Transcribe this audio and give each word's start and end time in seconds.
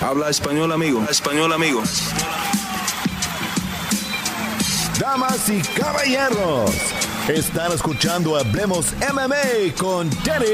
Habla 0.00 0.28
español, 0.28 0.72
amigo. 0.72 1.04
Español, 1.08 1.52
amigo. 1.52 1.82
Damas 4.98 5.48
y 5.48 5.60
caballeros, 5.78 6.70
están 7.28 7.72
escuchando 7.72 8.36
Hablemos 8.36 8.92
MMA 9.12 9.74
con 9.78 10.10
Danny 10.24 10.46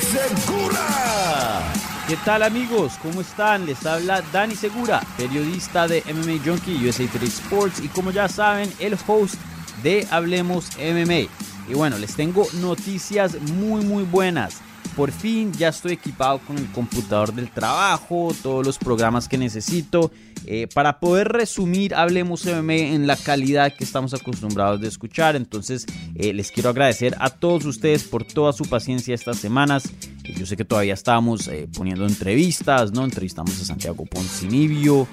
Segura. 0.00 1.72
¿Qué 2.08 2.16
tal 2.24 2.42
amigos? 2.42 2.94
¿Cómo 3.02 3.20
están? 3.20 3.64
Les 3.66 3.84
habla 3.86 4.22
Dani 4.32 4.54
Segura, 4.54 5.00
periodista 5.16 5.86
de 5.88 6.02
MMA 6.12 6.44
Junkie 6.44 6.86
USA 6.86 7.06
Today 7.06 7.28
Sports 7.28 7.80
y 7.80 7.88
como 7.88 8.10
ya 8.10 8.28
saben, 8.28 8.72
el 8.78 8.96
host 9.06 9.36
de 9.82 10.06
Hablemos 10.10 10.70
MMA. 10.78 11.28
Y 11.68 11.74
bueno, 11.74 11.98
les 11.98 12.14
tengo 12.14 12.46
noticias 12.54 13.40
muy 13.40 13.84
muy 13.84 14.04
buenas. 14.04 14.60
Por 14.96 15.10
fin 15.10 15.52
ya 15.52 15.68
estoy 15.68 15.92
equipado 15.92 16.38
con 16.40 16.58
el 16.58 16.66
computador 16.70 17.32
del 17.32 17.50
trabajo, 17.50 18.34
todos 18.42 18.64
los 18.64 18.78
programas 18.78 19.26
que 19.26 19.38
necesito 19.38 20.10
eh, 20.44 20.66
para 20.74 20.98
poder 20.98 21.28
resumir 21.28 21.94
Hablemos 21.94 22.44
MMA 22.44 22.74
en 22.74 23.06
la 23.06 23.16
calidad 23.16 23.72
que 23.74 23.84
estamos 23.84 24.12
acostumbrados 24.12 24.80
de 24.80 24.88
escuchar. 24.88 25.36
Entonces 25.36 25.86
eh, 26.14 26.32
les 26.32 26.50
quiero 26.50 26.70
agradecer 26.70 27.14
a 27.20 27.30
todos 27.30 27.64
ustedes 27.64 28.04
por 28.04 28.24
toda 28.24 28.52
su 28.52 28.64
paciencia 28.64 29.14
estas 29.14 29.38
semanas. 29.38 29.86
Eh, 30.24 30.34
yo 30.36 30.44
sé 30.44 30.56
que 30.56 30.64
todavía 30.64 30.94
estamos 30.94 31.48
poniendo 31.74 32.06
entrevistas, 32.06 32.92
¿no? 32.92 33.04
Entrevistamos 33.04 33.60
a 33.60 33.64
Santiago 33.64 34.04
Poncinibio, 34.04 35.06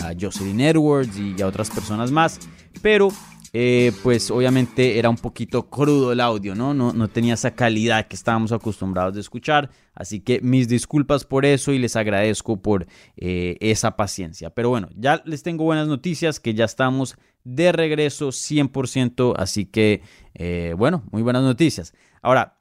a 0.00 0.12
Jocelyn 0.18 0.60
Edwards 0.60 1.16
y 1.18 1.40
a 1.42 1.46
otras 1.46 1.70
personas 1.70 2.10
más. 2.10 2.38
Pero 2.80 3.08
eh, 3.56 3.92
pues 4.02 4.32
obviamente 4.32 4.98
era 4.98 5.08
un 5.08 5.16
poquito 5.16 5.70
crudo 5.70 6.10
el 6.10 6.18
audio, 6.18 6.56
¿no? 6.56 6.74
¿no? 6.74 6.92
No 6.92 7.06
tenía 7.06 7.34
esa 7.34 7.52
calidad 7.52 8.08
que 8.08 8.16
estábamos 8.16 8.50
acostumbrados 8.50 9.14
de 9.14 9.20
escuchar. 9.20 9.70
Así 9.94 10.18
que 10.18 10.40
mis 10.40 10.66
disculpas 10.66 11.24
por 11.24 11.46
eso 11.46 11.70
y 11.72 11.78
les 11.78 11.94
agradezco 11.94 12.60
por 12.60 12.88
eh, 13.16 13.56
esa 13.60 13.94
paciencia. 13.94 14.50
Pero 14.50 14.70
bueno, 14.70 14.88
ya 14.96 15.22
les 15.24 15.44
tengo 15.44 15.62
buenas 15.62 15.86
noticias 15.86 16.40
que 16.40 16.54
ya 16.54 16.64
estamos 16.64 17.16
de 17.44 17.70
regreso 17.70 18.30
100%. 18.32 19.34
Así 19.38 19.66
que, 19.66 20.02
eh, 20.34 20.74
bueno, 20.76 21.04
muy 21.12 21.22
buenas 21.22 21.44
noticias. 21.44 21.94
Ahora, 22.22 22.58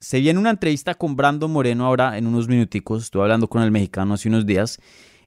se 0.00 0.20
viene 0.20 0.40
una 0.40 0.50
entrevista 0.50 0.94
con 0.94 1.16
Brandon 1.16 1.52
Moreno 1.52 1.84
ahora 1.84 2.16
en 2.16 2.26
unos 2.26 2.48
minuticos. 2.48 3.02
Estuve 3.02 3.24
hablando 3.24 3.48
con 3.48 3.62
el 3.62 3.70
mexicano 3.70 4.14
hace 4.14 4.30
unos 4.30 4.46
días. 4.46 4.80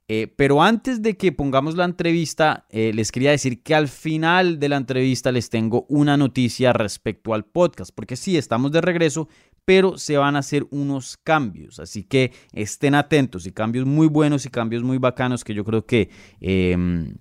Eh, 0.07 0.27
pero 0.35 0.61
antes 0.61 1.01
de 1.01 1.15
que 1.15 1.31
pongamos 1.31 1.75
la 1.75 1.85
entrevista, 1.85 2.65
eh, 2.69 2.91
les 2.93 3.11
quería 3.11 3.31
decir 3.31 3.63
que 3.63 3.75
al 3.75 3.87
final 3.87 4.59
de 4.59 4.69
la 4.69 4.77
entrevista 4.77 5.31
les 5.31 5.49
tengo 5.49 5.85
una 5.87 6.17
noticia 6.17 6.73
respecto 6.73 7.33
al 7.33 7.45
podcast, 7.45 7.91
porque 7.95 8.15
sí, 8.15 8.37
estamos 8.37 8.71
de 8.71 8.81
regreso, 8.81 9.29
pero 9.63 9.97
se 9.97 10.17
van 10.17 10.35
a 10.35 10.39
hacer 10.39 10.65
unos 10.71 11.17
cambios, 11.17 11.79
así 11.79 12.03
que 12.03 12.33
estén 12.51 12.95
atentos 12.95 13.45
y 13.45 13.51
cambios 13.51 13.85
muy 13.85 14.07
buenos 14.07 14.45
y 14.45 14.49
cambios 14.49 14.83
muy 14.83 14.97
bacanos 14.97 15.43
que 15.43 15.53
yo 15.53 15.63
creo 15.63 15.85
que... 15.85 16.09
Em, 16.39 17.15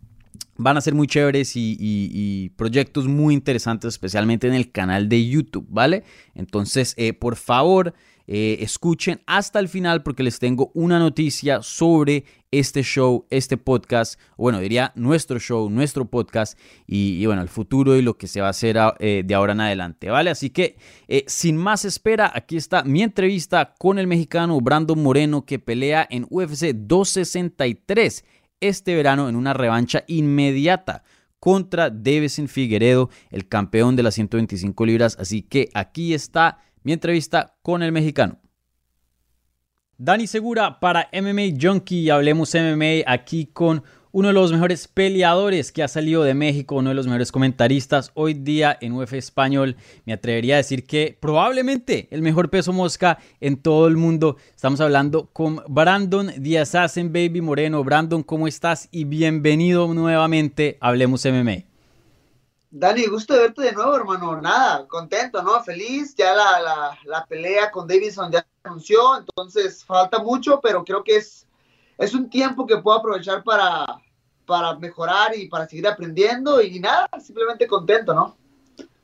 van 0.63 0.77
a 0.77 0.81
ser 0.81 0.95
muy 0.95 1.07
chéveres 1.07 1.53
y, 1.55 2.53
proyectos 2.57 3.09
muy 3.09 3.35
interesantes, 3.35 3.89
especialmente 3.89 4.47
en 4.47 4.55
el 4.55 4.71
canal 4.71 5.09
de 5.09 5.27
YouTube, 5.27 5.67
¿vale? 5.69 6.05
Entonces, 6.35 6.95
eh, 6.97 7.13
por 7.13 7.37
favor, 7.37 7.95
escuchen 8.33 9.21
hasta 9.27 9.59
el 9.59 9.69
final 9.69 10.05
porque 10.05 10.23
les 10.23 10.39
tengo 10.39 10.71
una 10.73 11.01
noticia 11.01 11.63
sobre 11.63 12.25
este 12.51 12.83
show, 12.83 13.27
este 13.31 13.57
podcast, 13.57 14.19
bueno, 14.37 14.59
diría 14.59 14.93
nuestro 14.97 15.39
show, 15.39 15.71
nuestro 15.71 16.07
podcast 16.07 16.59
y, 16.87 17.25
bueno, 17.27 17.43
el 17.43 17.49
futuro 17.49 17.97
y 17.97 18.03
lo 18.03 18.17
que 18.17 18.27
se 18.27 18.41
va 18.41 18.49
a 18.49 18.51
hacer 18.51 18.77
eh, 18.99 19.23
de 19.25 19.35
ahora 19.35 19.53
en 19.53 19.61
adelante, 19.61 20.11
¿vale? 20.11 20.31
Así 20.31 20.51
que 20.51 20.77
eh, 21.09 21.25
sin 21.27 21.57
más 21.57 21.85
espera, 21.85 22.31
aquí 22.35 22.57
está 22.57 22.83
mi 22.83 23.03
entrevista 23.03 23.75
con 23.79 23.99
el 23.99 24.07
mexicano 24.07 24.61
Brandon 24.61 25.01
Moreno 25.01 25.45
que 25.45 25.59
pelea 25.59 26.07
en 26.11 26.27
UFC 26.29 26.73
263 26.75 28.25
este 28.61 28.95
verano 28.95 29.29
en 29.29 29.37
una 29.37 29.53
revancha 29.53 30.05
inmediata 30.07 31.03
contra 31.39 31.91
Davison 31.91 32.49
Figueredo, 32.49 33.11
el 33.31 33.49
campeón 33.49 33.97
de 33.97 34.03
las 34.03 34.15
125 34.15 34.87
libras. 34.87 35.17
Así 35.19 35.43
que 35.43 35.71
aquí 35.75 36.15
está 36.15 36.59
mi 36.83 36.93
entrevista 36.93 37.57
con 37.63 37.83
el 37.83 37.93
mexicano. 37.93 38.39
Dani 39.97 40.27
Segura 40.27 40.81
para 40.81 41.11
MMA 41.13 41.59
Junkie. 41.61 42.09
Hablemos 42.11 42.55
MMA 42.55 43.03
aquí 43.07 43.47
con 43.47 43.83
uno 44.13 44.29
de 44.29 44.35
los 44.35 44.53
mejores 44.53 44.89
peleadores 44.89 45.71
que 45.71 45.83
ha 45.83 45.89
salido 45.89 46.23
de 46.23 46.35
México, 46.35 46.77
uno 46.77 46.89
de 46.89 46.95
los 46.95 47.07
mejores 47.07 47.31
comentaristas 47.31 48.11
hoy 48.15 48.35
día 48.35 48.77
en 48.81 48.93
UF 48.93 49.13
Español. 49.13 49.77
Me 50.05 50.13
atrevería 50.13 50.55
a 50.55 50.59
decir 50.59 50.87
que 50.87 51.17
probablemente 51.21 52.09
el 52.11 52.23
mejor 52.23 52.51
peso 52.51 52.73
mosca 52.73 53.19
en 53.41 53.57
todo 53.61 53.87
el 53.87 53.97
mundo. 53.97 54.37
Estamos 54.55 54.81
hablando 54.81 55.29
con 55.33 55.63
Brandon 55.69 56.33
Díaz 56.39 56.75
Assassin 56.75 57.13
Baby 57.13 57.41
Moreno. 57.41 57.85
Brandon, 57.85 58.23
¿cómo 58.23 58.49
estás? 58.49 58.89
Y 58.91 59.05
bienvenido 59.05 59.93
nuevamente 59.95 60.77
a 60.81 60.89
Hablemos 60.89 61.25
MMA. 61.25 61.71
Dani, 62.73 63.07
gusto 63.07 63.35
de 63.35 63.41
verte 63.41 63.63
de 63.63 63.73
nuevo, 63.73 63.97
hermano. 63.97 64.41
Nada, 64.41 64.87
contento, 64.87 65.43
¿no? 65.43 65.63
Feliz. 65.63 66.15
Ya 66.17 66.35
la, 66.35 66.97
la, 67.05 67.27
pelea 67.27 67.71
con 67.71 67.89
Davidson 67.89 68.31
ya 68.31 68.47
anunció, 68.63 69.19
entonces 69.19 69.85
falta 69.85 70.21
mucho, 70.21 70.61
pero 70.61 70.85
creo 70.85 71.03
que 71.03 71.17
es, 71.17 71.47
es 72.01 72.15
un 72.15 72.31
tiempo 72.31 72.67
que 72.67 72.79
puedo 72.79 72.99
aprovechar 72.99 73.45
para, 73.45 73.85
para 74.47 74.75
mejorar 74.79 75.37
y 75.37 75.49
para 75.49 75.69
seguir 75.69 75.87
aprendiendo. 75.87 76.63
Y 76.63 76.81
nada, 76.81 77.07
simplemente 77.23 77.67
contento, 77.67 78.15
¿no? 78.15 78.37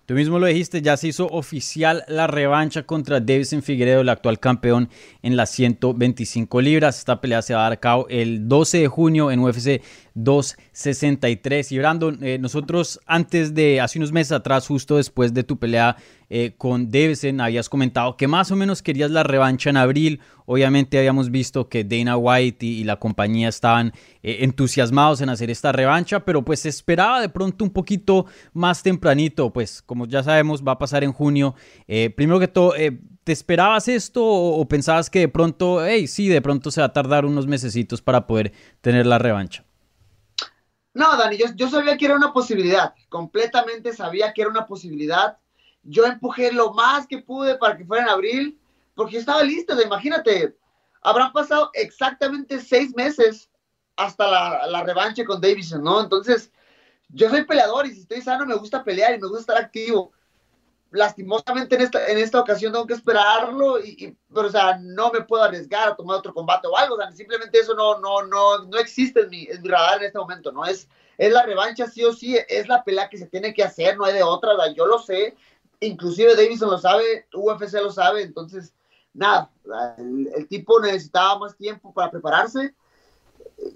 Tú 0.07 0.15
mismo 0.15 0.39
lo 0.39 0.47
dijiste, 0.47 0.81
ya 0.83 0.97
se 0.97 1.09
hizo 1.09 1.27
oficial 1.27 2.05
la 2.09 2.27
revancha 2.27 2.85
contra 2.85 3.21
Davison 3.21 3.61
Figueredo, 3.61 4.01
el 4.01 4.09
actual 4.09 4.39
campeón 4.39 4.89
en 5.21 5.37
las 5.37 5.51
125 5.51 6.61
libras. 6.61 6.99
Esta 6.99 7.21
pelea 7.21 7.43
se 7.43 7.55
va 7.55 7.67
a 7.67 7.69
dar 7.71 7.81
cabo 7.81 8.07
el 8.09 8.49
12 8.49 8.79
de 8.79 8.89
junio 8.89 9.31
en 9.31 9.41
UFC 9.41 9.83
263. 10.17 11.73
Y 11.73 11.79
Brandon, 11.79 12.19
eh, 12.23 12.39
nosotros 12.39 12.99
antes 13.07 13.55
de, 13.55 13.81
hace 13.81 13.99
unos 13.99 14.13
meses 14.13 14.33
atrás, 14.33 14.67
justo 14.67 14.97
después 14.97 15.35
de 15.35 15.45
tu 15.45 15.59
pelea 15.59 15.97
eh, 16.31 16.55
con 16.57 16.91
Davison, 16.91 17.41
habías 17.41 17.69
comentado 17.69 18.17
que 18.17 18.27
más 18.27 18.51
o 18.51 18.57
menos 18.57 18.83
querías 18.83 19.11
la 19.11 19.23
revancha 19.23 19.71
en 19.71 19.77
abril. 19.77 20.21
Obviamente 20.47 20.99
habíamos 20.99 21.31
visto 21.31 21.69
que 21.69 21.85
Dana 21.85 22.17
White 22.17 22.65
y, 22.65 22.85
la 22.85 22.97
compañía 22.97 23.49
estaban 23.49 23.93
eh, 24.23 24.39
entusiasmados 24.41 25.21
en 25.21 25.29
hacer 25.29 25.51
esta 25.51 25.71
revancha, 25.71 26.25
pero 26.25 26.43
pues 26.45 26.61
se 26.61 26.71
esperaba 26.71 27.21
de 27.21 27.29
pronto 27.29 27.65
un 27.65 27.71
poquito 27.71 28.27
más 28.55 28.83
tempranito, 28.83 29.53
pues 29.53 29.83
como 29.83 30.07
ya 30.07 30.23
sabemos 30.23 30.63
va 30.63 30.73
a 30.73 30.79
pasar 30.79 31.05
en 31.05 31.13
junio. 31.13 31.55
primero 32.17 32.41
que 32.41 32.49
todo, 32.49 32.73
¿te 33.25 33.33
esperabas 33.33 33.89
esto 33.89 34.25
o 34.25 34.67
pensabas 34.67 35.11
que 35.11 35.19
de 35.19 35.29
pronto, 35.29 35.85
hey, 35.85 36.07
sí, 36.07 36.29
de 36.29 36.41
pronto 36.41 36.71
se 36.71 36.81
va 36.81 36.87
a 36.87 36.93
tardar 36.93 37.27
unos 37.27 37.47
mesecitos 37.47 38.01
para 38.01 38.27
poder 38.27 38.53
tener 38.81 39.05
la 39.05 39.19
revancha? 39.19 39.66
No, 40.97 41.15
Dani, 41.15 41.37
yo, 41.37 41.69
sabía 41.69 41.99
que 41.99 42.07
era 42.07 42.17
una 42.17 42.33
posibilidad, 42.33 42.95
completamente 43.11 43.93
sabía 43.93 44.33
que 44.33 44.41
era 44.41 44.51
una 44.51 44.65
posibilidad. 44.65 45.37
Yo 45.83 46.07
empujé 46.07 46.51
lo 46.53 46.73
más 46.73 47.07
que 47.07 47.19
pude 47.19 47.59
para 47.59 47.77
que 47.77 47.85
fuera 47.85 48.05
en 48.05 48.09
abril, 48.09 48.59
porque 48.95 49.19
estaba 49.19 49.43
listo, 49.43 49.79
imagínate, 49.79 50.57
habrán 51.03 51.35
pasado 51.35 51.71
exactamente 51.75 52.63
seis 52.63 52.95
meses 52.97 53.51
hasta 53.95 54.27
la, 54.27 54.67
la 54.69 54.85
revancha 54.85 55.23
con 55.27 55.39
Davison, 55.39 55.85
¿no? 55.85 56.01
Entonces, 56.01 56.51
yo 57.11 57.29
soy 57.29 57.45
peleador 57.45 57.87
y 57.87 57.93
si 57.93 58.01
estoy 58.01 58.23
sano 58.23 58.47
me 58.47 58.57
gusta 58.57 58.83
pelear 58.83 59.15
y 59.15 59.21
me 59.21 59.29
gusta 59.29 59.41
estar 59.41 59.59
activo 59.59 60.13
lastimosamente 60.97 61.77
en 61.77 61.83
esta, 61.83 62.07
en 62.09 62.19
esta 62.19 62.41
ocasión 62.41 62.73
tengo 62.73 62.87
que 62.87 62.95
esperarlo, 62.95 63.79
y, 63.79 64.17
pero 64.33 64.49
o 64.49 64.51
sea, 64.51 64.79
no 64.79 65.11
me 65.13 65.23
puedo 65.23 65.43
arriesgar 65.43 65.89
a 65.89 65.97
tomar 65.97 66.19
otro 66.19 66.35
combate 66.35 66.67
o 66.67 66.77
algo, 66.77 66.95
o 66.95 66.99
sea, 66.99 67.13
simplemente 67.13 67.59
eso 67.59 67.75
no, 67.75 67.99
no, 68.01 68.23
no, 68.23 68.65
no 68.65 68.79
existe 68.79 69.21
en 69.21 69.31
mi, 69.31 69.45
en 69.45 69.63
mi 69.63 69.69
radar 69.69 69.99
en 69.99 70.07
este 70.07 70.19
momento, 70.19 70.51
¿no? 70.53 70.65
Es, 70.65 70.89
es 71.19 71.33
la 71.33 71.43
revancha 71.43 71.87
sí 71.87 72.05
o 72.05 72.13
sí, 72.13 72.37
es 72.49 72.69
la 72.69 72.83
pelea 72.83 73.09
que 73.09 73.19
se 73.19 73.27
tiene 73.27 73.55
que 73.55 73.63
hacer, 73.63 73.97
no 73.97 74.05
hay 74.05 74.15
de 74.15 74.23
otra, 74.23 74.53
yo 74.75 74.87
lo 74.87 74.99
sé, 74.99 75.37
inclusive 75.81 76.35
Davison 76.35 76.71
lo 76.71 76.79
sabe, 76.79 77.27
UFC 77.33 77.75
lo 77.75 77.93
sabe, 77.93 78.23
entonces, 78.23 78.75
nada, 79.13 79.51
el, 79.99 80.47
tipo 80.49 80.81
necesitaba 80.81 81.39
más 81.39 81.57
tiempo 81.57 81.93
para 81.93 82.11
prepararse, 82.11 82.75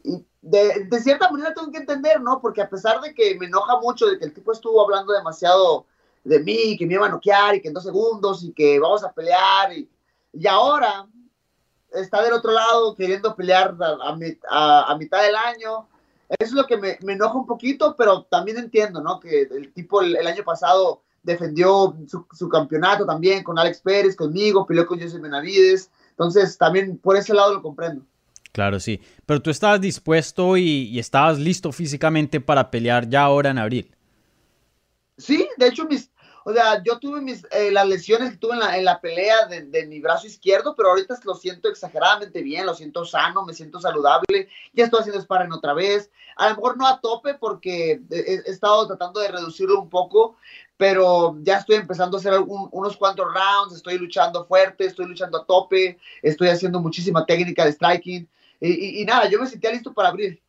y 0.04 0.24
de 0.42 1.00
cierta 1.00 1.30
manera 1.30 1.54
tengo 1.54 1.70
que 1.70 1.78
entender, 1.78 2.20
¿no? 2.20 2.40
Porque 2.40 2.62
a 2.62 2.68
pesar 2.68 3.00
de 3.00 3.14
que 3.14 3.34
me 3.38 3.46
enoja 3.46 3.78
mucho 3.80 4.06
de 4.06 4.18
que 4.18 4.24
el 4.24 4.32
tipo 4.32 4.52
estuvo 4.52 4.82
hablando 4.82 5.12
demasiado 5.12 5.86
de 6.24 6.40
mí, 6.40 6.76
que 6.76 6.86
me 6.86 6.94
iba 6.94 7.06
a 7.06 7.10
noquear 7.10 7.54
y 7.54 7.60
que 7.60 7.68
en 7.68 7.74
dos 7.74 7.84
segundos 7.84 8.44
y 8.44 8.52
que 8.52 8.78
vamos 8.78 9.04
a 9.04 9.12
pelear. 9.12 9.72
Y, 9.72 9.88
y 10.32 10.46
ahora, 10.46 11.06
está 11.92 12.22
del 12.22 12.32
otro 12.32 12.52
lado 12.52 12.94
queriendo 12.94 13.34
pelear 13.34 13.76
a, 13.80 14.96
mitad 14.96 15.22
del 15.22 15.36
año. 15.36 15.88
Eso 16.28 16.50
es 16.50 16.52
lo 16.52 16.66
que 16.66 16.76
me, 16.76 16.98
enoja 17.12 17.38
un 17.38 17.46
poquito, 17.46 17.96
pero 17.96 18.22
también 18.24 18.58
entiendo, 18.58 19.00
¿no? 19.00 19.18
Que 19.18 19.42
el 19.42 19.72
tipo 19.72 20.00
el, 20.00 20.26
año 20.26 20.44
pasado 20.44 21.02
defendió 21.22 21.96
su, 22.06 22.48
campeonato 22.48 23.04
también 23.04 23.42
con 23.42 23.58
Alex 23.58 23.80
Pérez, 23.80 24.16
conmigo, 24.16 24.66
peleó 24.66 24.86
con 24.86 25.00
José 25.00 25.18
Benavides. 25.18 25.90
Entonces, 26.10 26.56
también 26.56 26.98
por 26.98 27.16
ese 27.16 27.34
lado 27.34 27.54
lo 27.54 27.62
comprendo. 27.62 28.04
Claro, 28.52 28.78
sí. 28.80 29.00
Pero 29.26 29.40
tú 29.40 29.50
estabas 29.50 29.80
dispuesto 29.80 30.56
y, 30.56 30.98
estabas 30.98 31.38
listo 31.38 31.72
físicamente 31.72 32.40
para 32.40 32.70
pelear 32.70 33.08
ya 33.08 33.22
ahora 33.22 33.50
en 33.50 33.58
abril. 33.58 33.94
Sí, 35.18 35.48
de 35.56 35.66
hecho, 35.66 35.84
mis, 35.86 36.09
o 36.44 36.52
sea, 36.52 36.82
yo 36.82 36.98
tuve 36.98 37.20
mis, 37.20 37.44
eh, 37.50 37.70
las 37.70 37.86
lesiones 37.86 38.30
que 38.30 38.36
tuve 38.36 38.54
en 38.54 38.60
la, 38.60 38.78
en 38.78 38.84
la 38.84 39.00
pelea 39.00 39.46
de, 39.46 39.62
de, 39.62 39.86
mi 39.86 40.00
brazo 40.00 40.26
izquierdo, 40.26 40.74
pero 40.74 40.90
ahorita 40.90 41.18
lo 41.24 41.34
siento 41.34 41.68
exageradamente 41.68 42.42
bien, 42.42 42.66
lo 42.66 42.74
siento 42.74 43.04
sano, 43.04 43.44
me 43.44 43.52
siento 43.52 43.80
saludable, 43.80 44.48
ya 44.72 44.84
estoy 44.84 45.00
haciendo 45.00 45.20
sparring 45.20 45.52
otra 45.52 45.74
vez, 45.74 46.10
a 46.36 46.48
lo 46.48 46.56
mejor 46.56 46.76
no 46.76 46.86
a 46.86 47.00
tope 47.00 47.34
porque 47.34 48.00
he, 48.10 48.42
estado 48.46 48.86
tratando 48.86 49.20
de 49.20 49.28
reducirlo 49.28 49.80
un 49.80 49.90
poco, 49.90 50.36
pero 50.76 51.36
ya 51.42 51.58
estoy 51.58 51.76
empezando 51.76 52.16
a 52.16 52.20
hacer 52.20 52.32
unos 52.40 52.96
cuantos 52.96 53.26
rounds, 53.26 53.74
estoy 53.74 53.98
luchando 53.98 54.46
fuerte, 54.46 54.86
estoy 54.86 55.06
luchando 55.06 55.38
a 55.38 55.44
tope, 55.44 55.98
estoy 56.22 56.48
haciendo 56.48 56.80
muchísima 56.80 57.26
técnica 57.26 57.64
de 57.64 57.72
striking, 57.72 58.28
y, 58.60 59.00
y 59.00 59.04
nada, 59.04 59.28
yo 59.28 59.40
me 59.40 59.46
sentía 59.46 59.70
listo 59.70 59.92
para 59.92 60.08
abrir. 60.08 60.40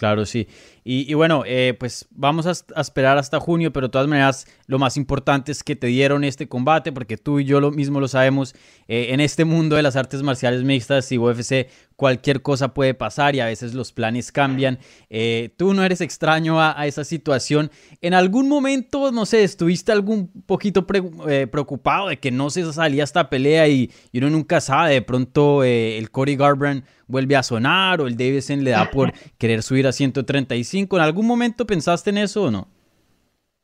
Claro, 0.00 0.24
sí. 0.24 0.48
Y, 0.82 1.12
bueno, 1.14 1.42
eh, 1.46 1.76
pues 1.78 2.06
vamos 2.10 2.46
a, 2.46 2.80
esperar 2.80 3.18
hasta 3.18 3.38
junio, 3.38 3.72
pero 3.72 3.88
de 3.88 3.92
todas 3.92 4.08
maneras 4.08 4.46
lo 4.66 4.78
más 4.78 4.96
importante 4.96 5.52
es 5.52 5.62
que 5.62 5.76
te 5.76 5.88
dieron 5.88 6.24
este 6.24 6.48
combate, 6.48 6.90
porque 6.90 7.18
tú 7.18 7.38
y 7.38 7.44
yo 7.44 7.60
lo 7.60 7.70
mismo 7.70 8.00
lo 8.00 8.08
sabemos, 8.08 8.54
eh, 8.88 9.08
en 9.10 9.20
este 9.20 9.44
mundo 9.44 9.76
de 9.76 9.82
las 9.82 9.96
artes 9.96 10.22
marciales 10.22 10.64
mixtas 10.64 11.12
y 11.12 11.18
UFC 11.18 11.68
cualquier 11.96 12.40
cosa 12.40 12.72
puede 12.72 12.94
pasar 12.94 13.34
y 13.34 13.40
a 13.40 13.44
veces 13.44 13.74
los 13.74 13.92
planes 13.92 14.32
cambian. 14.32 14.78
Eh, 15.10 15.50
tú 15.58 15.74
no 15.74 15.84
eres 15.84 16.00
extraño 16.00 16.58
a, 16.58 16.86
esa 16.86 17.04
situación. 17.04 17.70
En 18.00 18.14
algún 18.14 18.48
momento, 18.48 19.12
no 19.12 19.26
sé, 19.26 19.44
estuviste 19.44 19.92
algún 19.92 20.28
poquito 20.46 20.86
preocupado 20.86 22.08
de 22.08 22.18
que 22.18 22.30
no 22.30 22.48
se 22.48 22.72
salía 22.72 23.04
esta 23.04 23.28
pelea 23.28 23.68
y, 23.68 23.90
uno 24.14 24.30
nunca 24.30 24.62
sabe, 24.62 24.94
de 24.94 25.02
pronto 25.02 25.62
el 25.62 26.10
Cody 26.10 26.36
Garbrandt 26.36 26.86
vuelve 27.06 27.36
a 27.36 27.42
sonar 27.42 28.00
o 28.00 28.06
el 28.06 28.16
Davidson 28.16 28.64
le 28.64 28.70
da 28.70 28.90
por 28.90 29.12
querer 29.38 29.62
subir 29.62 29.86
a 29.86 29.92
135. 29.92 30.69
¿En 30.72 30.88
algún 31.00 31.26
momento 31.26 31.66
pensaste 31.66 32.10
en 32.10 32.18
eso 32.18 32.44
o 32.44 32.50
no? 32.50 32.68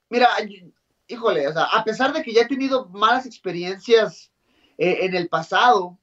Mira, 0.08 0.28
híjole, 1.06 1.48
o 1.48 1.52
sea, 1.52 1.64
a 1.64 1.84
pesar 1.84 2.12
de 2.12 2.22
que 2.22 2.32
ya 2.32 2.42
he 2.42 2.48
tenido 2.48 2.86
malas 2.86 3.26
experiencias 3.26 4.30
eh, 4.78 4.98
en 5.02 5.14
el 5.14 5.28
pasado, 5.28 5.98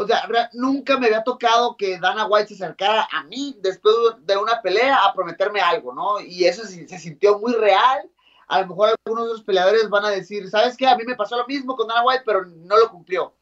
o 0.00 0.06
sea, 0.06 0.26
nunca 0.54 0.98
me 0.98 1.06
había 1.06 1.22
tocado 1.22 1.76
que 1.76 1.98
Dana 1.98 2.26
White 2.26 2.54
se 2.54 2.64
acercara 2.64 3.06
a 3.12 3.24
mí 3.24 3.54
después 3.60 3.94
de 4.22 4.36
una 4.36 4.62
pelea 4.62 5.04
a 5.04 5.12
prometerme 5.12 5.60
algo, 5.60 5.92
¿no? 5.92 6.20
Y 6.20 6.46
eso 6.46 6.64
se, 6.64 6.86
sintió 6.98 7.38
muy 7.38 7.52
real. 7.52 8.10
A 8.48 8.62
lo 8.62 8.68
mejor 8.68 8.96
algunos 9.04 9.26
de 9.26 9.32
los 9.34 9.42
peleadores 9.42 9.90
van 9.90 10.06
a 10.06 10.10
decir, 10.10 10.48
¿sabes 10.48 10.74
qué? 10.76 10.86
A 10.86 10.96
mí 10.96 11.04
me 11.06 11.16
pasó 11.16 11.36
lo 11.36 11.46
mismo 11.46 11.76
con 11.76 11.86
Dana 11.86 12.02
White, 12.02 12.22
pero 12.24 12.46
no 12.46 12.78
lo 12.78 12.90
cumplió. 12.90 13.34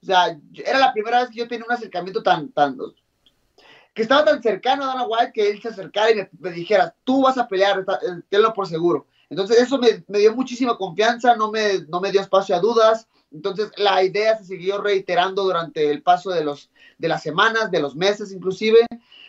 O 0.00 0.06
sea, 0.06 0.38
era 0.64 0.78
la 0.78 0.92
primera 0.92 1.20
vez 1.20 1.30
que 1.30 1.38
yo 1.38 1.48
tenía 1.48 1.66
un 1.66 1.72
acercamiento 1.72 2.22
tan, 2.22 2.52
tan, 2.52 2.78
que 3.98 4.02
estaba 4.02 4.24
tan 4.24 4.40
cercano 4.40 4.84
a 4.84 4.86
Dana 4.86 5.08
White 5.08 5.32
que 5.34 5.50
él 5.50 5.60
se 5.60 5.70
acercara 5.70 6.12
y 6.12 6.28
me, 6.38 6.52
dijera, 6.52 6.94
tú 7.02 7.22
vas 7.22 7.36
a 7.36 7.48
pelear, 7.48 7.80
eh, 7.80 8.22
tenlo 8.28 8.54
por 8.54 8.68
seguro. 8.68 9.08
Entonces 9.28 9.58
eso 9.58 9.76
me, 9.76 10.04
dio 10.20 10.36
muchísima 10.36 10.76
confianza, 10.76 11.34
no 11.34 11.50
me, 11.50 11.80
no 11.88 12.00
me 12.00 12.12
dio 12.12 12.20
espacio 12.20 12.54
a 12.54 12.60
dudas. 12.60 13.08
Entonces 13.32 13.72
la 13.76 14.04
idea 14.04 14.38
se 14.38 14.44
siguió 14.44 14.80
reiterando 14.80 15.42
durante 15.42 15.90
el 15.90 16.00
paso 16.04 16.30
de, 16.30 16.44
los, 16.44 16.70
de 16.96 17.08
las 17.08 17.24
semanas, 17.24 17.72
de 17.72 17.80
los 17.80 17.96
meses 17.96 18.30
inclusive. 18.30 18.86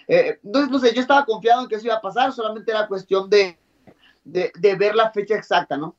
Eh, 0.08 0.40
entonces, 0.44 0.70
no 0.70 0.78
sé, 0.78 0.94
yo 0.94 1.02
estaba 1.02 1.26
confiado 1.26 1.64
en 1.64 1.68
que 1.68 1.74
eso 1.74 1.88
iba 1.88 1.96
a 1.96 2.02
pasar, 2.02 2.32
solamente 2.32 2.70
era 2.70 2.88
cuestión 2.88 3.28
de, 3.28 3.58
de, 4.24 4.52
de 4.56 4.76
ver 4.76 4.94
la 4.94 5.10
fecha 5.10 5.34
exacta, 5.34 5.78
¿no? 5.78 5.96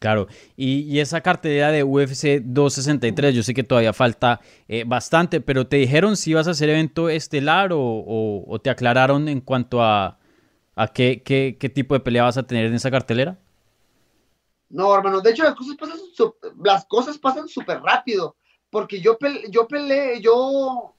Claro, 0.00 0.28
y, 0.56 0.98
esa 0.98 1.20
cartelera 1.20 1.70
de 1.70 1.84
UFC 1.84 2.40
263, 2.42 3.34
yo 3.34 3.42
sé 3.42 3.52
que 3.52 3.62
todavía 3.62 3.92
falta 3.92 4.40
eh, 4.66 4.84
bastante, 4.86 5.42
pero 5.42 5.66
¿te 5.66 5.76
dijeron 5.76 6.16
si 6.16 6.30
ibas 6.30 6.48
a 6.48 6.52
hacer 6.52 6.70
evento 6.70 7.10
estelar 7.10 7.68
o, 7.74 8.58
te 8.62 8.70
aclararon 8.70 9.28
en 9.28 9.42
cuanto 9.42 9.82
a, 9.82 10.18
a 10.74 10.88
qué, 10.88 11.22
qué, 11.22 11.58
qué, 11.60 11.68
tipo 11.68 11.92
de 11.92 12.00
pelea 12.00 12.22
vas 12.22 12.38
a 12.38 12.46
tener 12.46 12.64
en 12.64 12.72
esa 12.72 12.90
cartelera? 12.90 13.36
No, 14.70 14.94
hermano, 14.94 15.20
de 15.20 15.32
hecho 15.32 15.44
las 15.44 15.54
cosas 15.54 15.76
pasan, 15.76 15.98
las 16.64 16.86
cosas 16.86 17.18
pasan 17.18 17.46
súper 17.46 17.82
rápido, 17.82 18.36
porque 18.70 19.02
yo, 19.02 19.18
yo 19.50 19.68
peleé, 19.68 20.18
yo, 20.22 20.94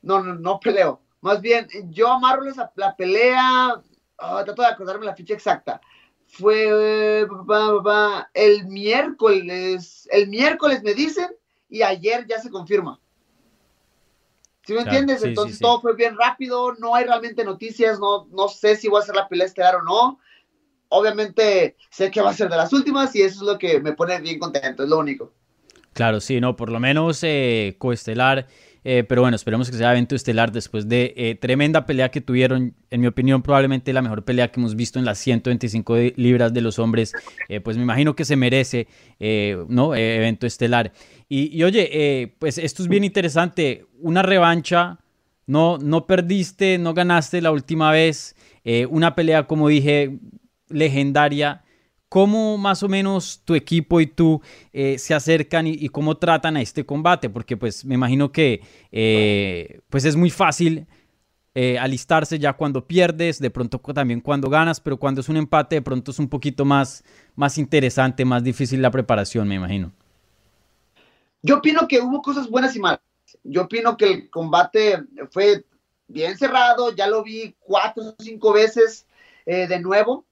no, 0.00 0.22
no, 0.22 0.34
no 0.34 0.58
peleo, 0.60 1.02
más 1.20 1.42
bien, 1.42 1.68
yo 1.90 2.10
amarro 2.10 2.44
la, 2.44 2.72
la 2.74 2.96
pelea, 2.96 3.82
ah, 4.16 4.42
trato 4.46 4.62
de 4.62 4.68
acordarme 4.68 5.04
la 5.04 5.14
ficha 5.14 5.34
exacta, 5.34 5.78
fue 6.30 7.26
el 8.34 8.66
miércoles, 8.66 10.08
el 10.10 10.28
miércoles 10.28 10.82
me 10.82 10.94
dicen 10.94 11.28
y 11.68 11.82
ayer 11.82 12.26
ya 12.26 12.38
se 12.38 12.50
confirma. 12.50 13.00
¿Sí 14.64 14.74
me 14.74 14.82
entiendes? 14.82 15.22
Entonces 15.22 15.58
todo 15.58 15.80
fue 15.80 15.94
bien 15.94 16.16
rápido, 16.16 16.74
no 16.74 16.94
hay 16.94 17.04
realmente 17.04 17.44
noticias, 17.44 17.98
no, 17.98 18.26
no 18.30 18.48
sé 18.48 18.76
si 18.76 18.88
voy 18.88 19.00
a 19.00 19.02
hacer 19.02 19.16
la 19.16 19.28
pelea 19.28 19.46
estelar 19.46 19.76
o 19.76 19.82
no. 19.82 20.20
Obviamente 20.88 21.76
sé 21.90 22.10
que 22.10 22.20
va 22.20 22.30
a 22.30 22.34
ser 22.34 22.48
de 22.48 22.56
las 22.56 22.72
últimas 22.72 23.14
y 23.16 23.22
eso 23.22 23.40
es 23.40 23.46
lo 23.46 23.58
que 23.58 23.80
me 23.80 23.92
pone 23.92 24.20
bien 24.20 24.38
contento, 24.38 24.82
es 24.82 24.88
lo 24.88 24.98
único. 24.98 25.32
Claro, 25.92 26.20
sí, 26.20 26.40
no, 26.40 26.56
por 26.56 26.70
lo 26.70 26.78
menos 26.78 27.22
eh, 27.22 27.74
coestelar 27.78 28.46
eh, 28.82 29.04
pero 29.06 29.22
bueno, 29.22 29.34
esperemos 29.34 29.70
que 29.70 29.76
sea 29.76 29.90
evento 29.90 30.14
estelar 30.14 30.52
después 30.52 30.88
de 30.88 31.12
eh, 31.16 31.34
tremenda 31.34 31.84
pelea 31.86 32.10
que 32.10 32.20
tuvieron. 32.20 32.74
En 32.90 33.00
mi 33.00 33.06
opinión, 33.06 33.42
probablemente 33.42 33.92
la 33.92 34.02
mejor 34.02 34.24
pelea 34.24 34.50
que 34.50 34.60
hemos 34.60 34.74
visto 34.74 34.98
en 34.98 35.04
las 35.04 35.18
125 35.18 35.96
libras 36.16 36.54
de 36.54 36.60
los 36.60 36.78
hombres. 36.78 37.12
Eh, 37.48 37.60
pues 37.60 37.76
me 37.76 37.82
imagino 37.82 38.16
que 38.16 38.24
se 38.24 38.36
merece, 38.36 38.88
¿no? 39.68 39.94
evento 39.94 40.46
estelar. 40.46 40.92
Y, 41.28 41.62
oye, 41.62 42.34
pues 42.38 42.58
esto 42.58 42.82
es 42.82 42.88
bien 42.88 43.04
interesante. 43.04 43.86
Una 44.00 44.22
revancha. 44.22 44.98
No, 45.46 45.78
no 45.78 46.06
perdiste, 46.06 46.78
no 46.78 46.94
ganaste 46.94 47.40
la 47.40 47.50
última 47.50 47.90
vez. 47.92 48.34
una 48.88 49.14
pelea, 49.14 49.46
como 49.46 49.68
dije, 49.68 50.18
legendaria. 50.68 51.62
¿Cómo 52.10 52.58
más 52.58 52.82
o 52.82 52.88
menos 52.88 53.40
tu 53.44 53.54
equipo 53.54 54.00
y 54.00 54.06
tú 54.08 54.42
eh, 54.72 54.98
se 54.98 55.14
acercan 55.14 55.68
y, 55.68 55.88
cómo 55.90 56.16
tratan 56.16 56.56
a 56.56 56.60
este 56.60 56.84
combate? 56.84 57.30
Porque 57.30 57.56
pues 57.56 57.84
me 57.84 57.94
imagino 57.94 58.32
que 58.32 58.62
eh, 58.90 59.78
pues 59.88 60.04
es 60.04 60.16
muy 60.16 60.28
fácil 60.28 60.88
eh, 61.54 61.78
alistarse 61.78 62.40
ya 62.40 62.54
cuando 62.54 62.84
pierdes, 62.84 63.38
de 63.38 63.50
pronto 63.50 63.78
también 63.78 64.20
cuando 64.20 64.50
ganas, 64.50 64.80
pero 64.80 64.96
cuando 64.96 65.20
es 65.20 65.28
un 65.28 65.36
empate 65.36 65.76
de 65.76 65.82
pronto 65.82 66.10
es 66.10 66.18
un 66.18 66.28
poquito 66.28 66.64
más, 66.64 67.04
más 67.36 67.58
interesante, 67.58 68.24
más 68.24 68.42
difícil 68.42 68.82
la 68.82 68.90
preparación, 68.90 69.46
me 69.46 69.54
imagino. 69.54 69.92
Yo 71.42 71.58
opino 71.58 71.86
que 71.86 72.00
hubo 72.00 72.22
cosas 72.22 72.50
buenas 72.50 72.74
y 72.74 72.80
malas. 72.80 73.02
Yo 73.44 73.62
opino 73.62 73.96
que 73.96 74.12
el 74.12 74.30
combate 74.30 75.04
fue 75.30 75.64
bien 76.08 76.36
cerrado, 76.36 76.92
ya 76.92 77.06
lo 77.06 77.22
vi 77.22 77.54
cuatro 77.60 78.02
o 78.02 78.14
cinco 78.18 78.52
veces 78.52 79.06
de 79.46 79.78
nuevo 79.78 80.24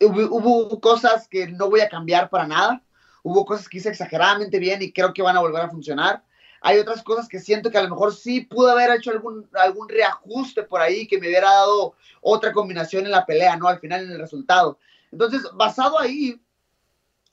hubo, 0.00 0.80
cosas 0.80 1.28
que 1.28 1.48
no 1.48 1.70
voy 1.70 1.80
a 1.80 1.88
cambiar 1.88 2.30
para 2.30 2.46
nada. 2.46 2.82
Hubo 3.22 3.44
cosas 3.44 3.68
que 3.68 3.78
hice 3.78 3.88
exageradamente 3.88 4.58
bien 4.58 4.82
y 4.82 4.92
creo 4.92 5.12
que 5.12 5.22
van 5.22 5.36
a 5.36 5.40
volver 5.40 5.62
a 5.62 5.70
funcionar. 5.70 6.22
Hay 6.60 6.78
otras 6.78 7.02
cosas 7.02 7.28
que 7.28 7.40
siento 7.40 7.70
que 7.70 7.78
a 7.78 7.82
lo 7.82 7.90
mejor 7.90 8.14
sí 8.14 8.42
pude 8.42 8.70
haber 8.70 8.90
hecho 8.90 9.10
algún, 9.10 9.48
algún 9.54 9.88
reajuste 9.88 10.62
por 10.62 10.80
ahí 10.80 11.06
que 11.06 11.18
me 11.18 11.28
hubiera 11.28 11.50
dado 11.50 11.94
otra 12.22 12.52
combinación 12.52 13.04
en 13.04 13.10
la 13.10 13.26
pelea, 13.26 13.56
¿no? 13.56 13.68
Al 13.68 13.80
final 13.80 14.04
en 14.04 14.12
el 14.12 14.18
resultado. 14.18 14.78
Entonces, 15.12 15.42
basado 15.54 15.98
ahí, 15.98 16.40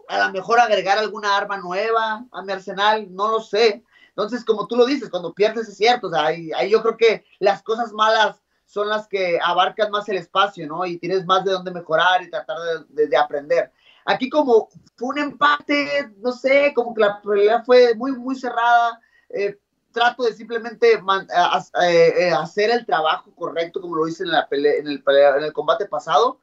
a 0.07 0.27
lo 0.27 0.33
mejor 0.33 0.59
agregar 0.59 0.97
alguna 0.97 1.37
arma 1.37 1.57
nueva 1.57 2.25
a 2.31 2.41
mi 2.41 2.51
arsenal, 2.51 3.07
no 3.09 3.31
lo 3.31 3.39
sé. 3.39 3.83
Entonces, 4.09 4.43
como 4.43 4.67
tú 4.67 4.75
lo 4.75 4.85
dices, 4.85 5.09
cuando 5.09 5.33
pierdes 5.33 5.69
es 5.69 5.77
cierto, 5.77 6.07
o 6.07 6.11
sea, 6.11 6.25
ahí, 6.25 6.51
ahí 6.53 6.69
yo 6.69 6.81
creo 6.81 6.97
que 6.97 7.23
las 7.39 7.63
cosas 7.63 7.93
malas 7.93 8.40
son 8.71 8.87
las 8.87 9.05
que 9.05 9.37
abarcan 9.43 9.91
más 9.91 10.07
el 10.07 10.15
espacio, 10.15 10.65
¿no? 10.65 10.85
Y 10.85 10.97
tienes 10.97 11.25
más 11.25 11.43
de 11.43 11.51
dónde 11.51 11.71
mejorar 11.71 12.23
y 12.23 12.29
tratar 12.29 12.55
de, 12.87 13.17
aprender. 13.17 13.69
Aquí 14.05 14.29
como 14.29 14.69
fue 14.95 15.09
un 15.09 15.17
empate, 15.17 16.09
no 16.19 16.31
sé, 16.31 16.71
como 16.73 16.93
que 16.93 17.01
la 17.01 17.21
pelea 17.21 17.63
fue 17.65 17.93
muy, 17.95 18.13
muy 18.13 18.33
cerrada. 18.33 19.01
Eh, 19.29 19.59
trato 19.91 20.23
de 20.23 20.31
simplemente 20.31 20.93
eh, 20.93 22.13
eh, 22.17 22.31
hacer 22.31 22.69
el 22.69 22.85
trabajo 22.85 23.35
correcto 23.35 23.81
como 23.81 23.97
lo 23.97 24.07
hice 24.07 24.23
en, 24.23 24.31
la 24.31 24.47
pelea, 24.47 24.75
en, 24.75 24.87
el, 24.87 25.03
en 25.05 25.43
el 25.43 25.51
combate 25.51 25.85
pasado, 25.85 26.39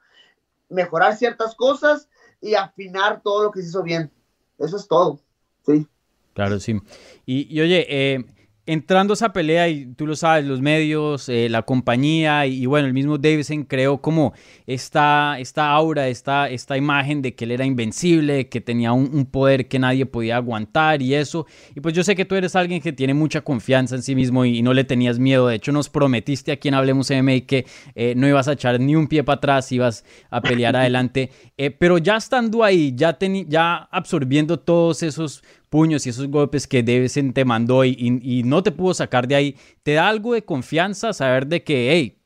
mejorar 0.69 1.15
ciertas 1.15 1.55
cosas 1.55 2.09
y 2.41 2.53
afinar 2.53 3.23
todo 3.23 3.45
lo 3.45 3.51
que 3.51 3.63
se 3.63 3.69
hizo 3.69 3.81
bien. 3.81 4.11
Eso 4.59 4.77
es 4.77 4.87
todo, 4.87 5.19
sí. 5.65 5.87
Claro, 6.35 6.59
sí. 6.59 6.79
Y, 7.25 7.51
y 7.51 7.59
oye, 7.59 8.23
entrando 8.71 9.13
a 9.13 9.15
esa 9.15 9.33
pelea, 9.33 9.67
y 9.67 9.87
tú 9.95 10.05
lo 10.05 10.15
sabes, 10.15 10.45
los 10.45 10.61
medios, 10.61 11.27
eh, 11.27 11.49
la 11.49 11.63
compañía 11.63 12.45
y, 12.45 12.67
bueno, 12.67 12.85
el 12.85 12.93
mismo 12.93 13.17
Davidson 13.17 13.63
creó 13.63 13.99
como 13.99 14.33
esta, 14.67 15.39
esta 15.39 15.71
aura, 15.71 16.07
esta, 16.07 16.47
esta 16.47 16.77
imagen 16.77 17.23
de 17.23 17.33
que 17.33 17.45
él 17.45 17.51
era 17.51 17.65
invencible, 17.65 18.47
que 18.47 18.61
tenía 18.61 18.93
un, 18.93 19.25
poder 19.25 19.67
que 19.67 19.79
nadie 19.79 20.05
podía 20.05 20.35
aguantar 20.35 21.01
y 21.01 21.15
eso. 21.15 21.47
Y 21.75 21.79
pues 21.81 21.95
yo 21.95 22.03
sé 22.03 22.15
que 22.15 22.25
tú 22.25 22.35
eres 22.35 22.55
alguien 22.55 22.79
que 22.79 22.93
tiene 22.93 23.15
mucha 23.15 23.41
confianza 23.41 23.95
en 23.95 24.03
sí 24.03 24.13
mismo 24.13 24.45
y, 24.45 24.61
no 24.61 24.75
le 24.75 24.83
tenías 24.83 25.17
miedo. 25.17 25.47
De 25.47 25.55
hecho, 25.55 25.71
nos 25.71 25.89
prometiste 25.89 26.51
aquí 26.51 26.67
en 26.67 26.75
Hablemos 26.75 27.09
MMA 27.09 27.39
que 27.47 27.65
eh, 27.95 28.13
no 28.15 28.27
ibas 28.27 28.47
a 28.47 28.53
echar 28.53 28.79
ni 28.79 28.95
un 28.95 29.07
pie 29.07 29.23
para 29.23 29.37
atrás, 29.37 29.71
ibas 29.71 30.05
a 30.29 30.41
pelear 30.41 30.75
adelante. 30.75 31.31
Eh, 31.57 31.71
pero 31.71 31.97
ya 31.97 32.17
estando 32.17 32.63
ahí, 32.63 32.93
ya, 32.95 33.17
ya 33.47 33.77
absorbiendo 33.91 34.59
todos 34.59 35.01
esos 35.01 35.43
puños 35.69 36.05
y 36.05 36.09
esos 36.09 36.27
golpes 36.27 36.67
que 36.67 36.83
Davidson 36.83 37.33
te 37.33 37.45
mandó 37.45 37.85
y, 37.85 38.43
no 38.43 38.63
te 38.63 38.71
pudo 38.71 38.93
sacar 38.93 39.27
de 39.27 39.35
ahí, 39.35 39.57
te 39.83 39.93
da 39.93 40.07
algo 40.07 40.33
de 40.33 40.43
confianza 40.43 41.13
saber 41.13 41.47
de 41.47 41.63
que, 41.63 41.91
hey, 41.91 42.19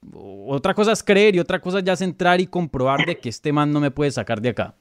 otra 0.48 0.74
cosa 0.74 0.94
es 0.94 1.04
creer 1.04 1.36
y 1.36 1.40
otra 1.40 1.60
cosa 1.60 1.82
ya 1.82 1.94
es 1.94 2.02
entrar 2.02 2.42
y 2.42 2.48
comprobar 2.48 3.06
de 3.06 3.20
que 3.20 3.30
este 3.30 3.52
man 3.52 3.72
no 3.72 3.80
me 3.80 3.92
puede 3.92 4.12
sacar 4.12 4.42
de 4.42 4.50
acá. 4.50 4.76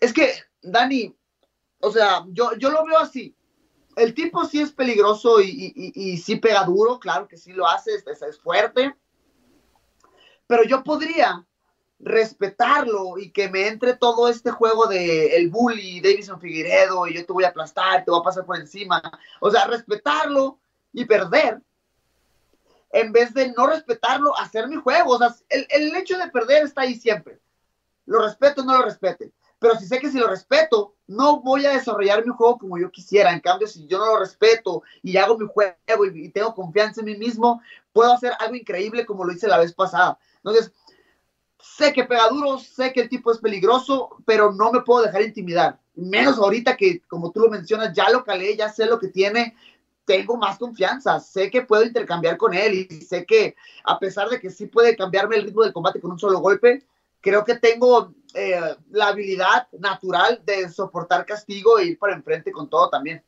Es 0.00 0.12
que, 0.12 0.30
Dani, 0.62 1.14
o 1.80 1.90
sea, 1.90 2.24
yo, 2.30 2.56
yo 2.56 2.70
lo 2.70 2.84
veo 2.84 2.98
así. 2.98 3.34
El 3.96 4.14
tipo 4.14 4.44
sí 4.46 4.60
es 4.60 4.72
peligroso 4.72 5.40
y, 5.42 5.72
y, 5.94 6.16
sí 6.16 6.36
pega 6.36 6.64
duro, 6.64 6.98
claro 6.98 7.28
que 7.28 7.36
sí 7.36 7.52
lo 7.52 7.68
hace, 7.68 7.94
es, 7.94 8.22
es 8.22 8.40
fuerte. 8.40 8.94
Pero 10.46 10.64
yo 10.64 10.82
podría 10.82 11.46
respetarlo 12.02 13.16
y 13.16 13.30
que 13.30 13.48
me 13.48 13.68
entre 13.68 13.96
todo 13.96 14.28
este 14.28 14.50
juego 14.50 14.86
de 14.86 15.36
el 15.36 15.48
bully, 15.48 16.00
Davison 16.00 16.40
Figueredo, 16.40 17.06
y 17.06 17.14
yo 17.14 17.24
te 17.24 17.32
voy 17.32 17.44
a 17.44 17.48
aplastar, 17.48 18.04
te 18.04 18.10
voy 18.10 18.20
a 18.20 18.24
pasar 18.24 18.44
por 18.44 18.56
encima. 18.58 19.00
O 19.40 19.50
sea, 19.50 19.66
respetarlo 19.66 20.58
y 20.92 21.04
perder, 21.04 21.62
en 22.90 23.12
vez 23.12 23.32
de 23.32 23.52
no 23.52 23.68
respetarlo, 23.68 24.36
hacer 24.36 24.68
mi 24.68 24.76
juego. 24.76 25.12
O 25.12 25.18
sea, 25.18 25.34
el, 25.48 25.66
el 25.70 25.94
hecho 25.94 26.18
de 26.18 26.28
perder 26.28 26.64
está 26.64 26.82
ahí 26.82 26.96
siempre. 26.96 27.38
Lo 28.04 28.20
respeto 28.20 28.62
o 28.62 28.64
no 28.64 28.76
lo 28.78 28.84
respete. 28.84 29.32
Pero 29.60 29.76
si 29.76 29.86
sé 29.86 30.00
que 30.00 30.10
si 30.10 30.18
lo 30.18 30.26
respeto, 30.26 30.96
no 31.06 31.40
voy 31.40 31.64
a 31.66 31.70
desarrollar 31.70 32.26
mi 32.26 32.32
juego 32.32 32.58
como 32.58 32.78
yo 32.78 32.90
quisiera. 32.90 33.32
En 33.32 33.38
cambio, 33.38 33.68
si 33.68 33.86
yo 33.86 33.98
no 33.98 34.06
lo 34.06 34.18
respeto 34.18 34.82
y 35.04 35.16
hago 35.16 35.38
mi 35.38 35.46
juego 35.46 36.04
y, 36.12 36.26
y 36.26 36.28
tengo 36.30 36.52
confianza 36.52 37.00
en 37.00 37.06
mí 37.06 37.16
mismo, 37.16 37.62
puedo 37.92 38.12
hacer 38.12 38.32
algo 38.40 38.56
increíble 38.56 39.06
como 39.06 39.24
lo 39.24 39.32
hice 39.32 39.46
la 39.46 39.58
vez 39.58 39.72
pasada. 39.72 40.18
Entonces, 40.38 40.72
sé 41.62 41.92
que 41.92 42.04
pega 42.04 42.28
duro, 42.28 42.58
sé 42.58 42.92
que 42.92 43.02
el 43.02 43.08
tipo 43.08 43.32
es 43.32 43.38
peligroso, 43.38 44.10
pero 44.26 44.52
no 44.52 44.72
me 44.72 44.82
puedo 44.82 45.04
dejar 45.04 45.22
intimidar. 45.22 45.78
Menos 45.94 46.38
ahorita 46.38 46.76
que, 46.76 47.00
como 47.02 47.30
tú 47.30 47.40
lo 47.40 47.50
mencionas, 47.50 47.92
ya 47.94 48.10
lo 48.10 48.24
calé, 48.24 48.56
ya 48.56 48.68
sé 48.68 48.86
lo 48.86 48.98
que 48.98 49.08
tiene, 49.08 49.54
tengo 50.04 50.36
más 50.36 50.58
confianza, 50.58 51.20
sé 51.20 51.50
que 51.50 51.62
puedo 51.62 51.84
intercambiar 51.84 52.36
con 52.36 52.54
él 52.54 52.86
y 52.90 53.02
sé 53.02 53.24
que 53.24 53.54
a 53.84 53.98
pesar 53.98 54.28
de 54.28 54.40
que 54.40 54.50
sí 54.50 54.66
puede 54.66 54.96
cambiarme 54.96 55.36
el 55.36 55.44
ritmo 55.44 55.62
del 55.62 55.72
combate 55.72 56.00
con 56.00 56.10
un 56.10 56.18
solo 56.18 56.40
golpe, 56.40 56.84
creo 57.20 57.44
que 57.44 57.54
tengo 57.54 58.12
eh, 58.34 58.60
la 58.90 59.08
habilidad 59.08 59.68
natural 59.78 60.42
de 60.44 60.68
soportar 60.68 61.24
castigo 61.24 61.78
e 61.78 61.86
ir 61.86 61.98
para 61.98 62.14
enfrente 62.14 62.50
con 62.50 62.68
todo 62.68 62.90
también. 62.90 63.22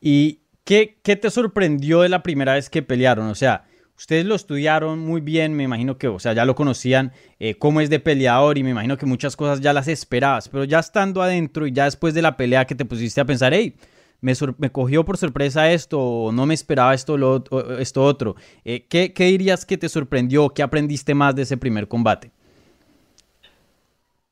¿Y 0.00 0.40
qué, 0.64 0.98
qué 1.02 1.16
te 1.16 1.30
sorprendió 1.30 2.00
de 2.00 2.08
la 2.08 2.22
primera 2.22 2.54
vez 2.54 2.70
que 2.70 2.82
pelearon? 2.82 3.28
O 3.28 3.34
sea, 3.34 3.66
Ustedes 4.00 4.24
lo 4.24 4.34
estudiaron 4.34 4.98
muy 4.98 5.20
bien, 5.20 5.52
me 5.52 5.64
imagino 5.64 5.98
que, 5.98 6.08
o 6.08 6.18
sea, 6.18 6.32
ya 6.32 6.46
lo 6.46 6.54
conocían, 6.54 7.12
eh, 7.38 7.56
cómo 7.56 7.82
es 7.82 7.90
de 7.90 8.00
peleador 8.00 8.56
y 8.56 8.62
me 8.62 8.70
imagino 8.70 8.96
que 8.96 9.04
muchas 9.04 9.36
cosas 9.36 9.60
ya 9.60 9.74
las 9.74 9.88
esperabas, 9.88 10.48
pero 10.48 10.64
ya 10.64 10.78
estando 10.78 11.20
adentro 11.20 11.66
y 11.66 11.72
ya 11.72 11.84
después 11.84 12.14
de 12.14 12.22
la 12.22 12.38
pelea 12.38 12.64
que 12.64 12.74
te 12.74 12.86
pusiste 12.86 13.20
a 13.20 13.26
pensar, 13.26 13.52
hey, 13.52 13.76
me, 14.22 14.32
me 14.56 14.72
cogió 14.72 15.04
por 15.04 15.18
sorpresa 15.18 15.70
esto, 15.70 16.00
o 16.00 16.32
no 16.32 16.46
me 16.46 16.54
esperaba 16.54 16.94
esto, 16.94 17.18
lo, 17.18 17.44
esto 17.78 18.02
otro. 18.02 18.36
Eh, 18.64 18.86
¿qué, 18.88 19.12
¿Qué 19.12 19.26
dirías 19.26 19.66
que 19.66 19.76
te 19.76 19.90
sorprendió? 19.90 20.48
¿Qué 20.48 20.62
aprendiste 20.62 21.12
más 21.12 21.36
de 21.36 21.42
ese 21.42 21.58
primer 21.58 21.86
combate? 21.86 22.32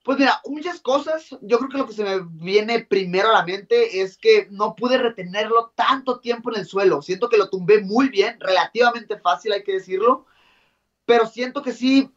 Pues 0.08 0.18
mira, 0.18 0.40
muchas 0.46 0.80
cosas. 0.80 1.36
Yo 1.42 1.58
creo 1.58 1.68
que 1.68 1.76
lo 1.76 1.86
que 1.86 1.92
se 1.92 2.02
me 2.02 2.20
viene 2.42 2.80
primero 2.80 3.28
a 3.28 3.34
la 3.34 3.44
mente 3.44 4.00
es 4.00 4.16
que 4.16 4.48
no 4.50 4.74
pude 4.74 4.96
retenerlo 4.96 5.74
tanto 5.74 6.18
tiempo 6.20 6.50
en 6.50 6.60
el 6.60 6.66
suelo. 6.66 7.02
Siento 7.02 7.28
que 7.28 7.36
lo 7.36 7.50
tumbé 7.50 7.82
muy 7.82 8.08
bien, 8.08 8.40
relativamente 8.40 9.18
fácil, 9.18 9.52
hay 9.52 9.62
que 9.62 9.74
decirlo. 9.74 10.24
Pero 11.04 11.26
siento 11.26 11.60
que 11.60 11.74
sí 11.74 12.10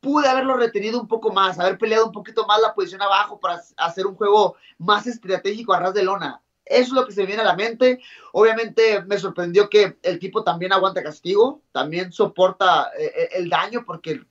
pude 0.00 0.28
haberlo 0.28 0.58
retenido 0.58 1.00
un 1.00 1.08
poco 1.08 1.32
más, 1.32 1.58
haber 1.58 1.78
peleado 1.78 2.04
un 2.04 2.12
poquito 2.12 2.46
más 2.46 2.60
la 2.60 2.74
posición 2.74 3.00
abajo 3.00 3.40
para 3.40 3.58
hacer 3.78 4.06
un 4.06 4.16
juego 4.16 4.56
más 4.76 5.06
estratégico 5.06 5.72
a 5.72 5.80
ras 5.80 5.94
de 5.94 6.02
lona. 6.02 6.42
Eso 6.66 6.88
es 6.88 6.92
lo 6.92 7.06
que 7.06 7.12
se 7.12 7.22
me 7.22 7.28
viene 7.28 7.40
a 7.40 7.46
la 7.46 7.56
mente. 7.56 8.02
Obviamente 8.34 9.02
me 9.04 9.18
sorprendió 9.18 9.70
que 9.70 9.96
el 10.02 10.18
tipo 10.18 10.44
también 10.44 10.74
aguanta 10.74 11.02
castigo, 11.02 11.62
también 11.72 12.12
soporta 12.12 12.90
eh, 12.98 13.10
eh, 13.16 13.28
el 13.32 13.48
daño 13.48 13.82
porque 13.86 14.26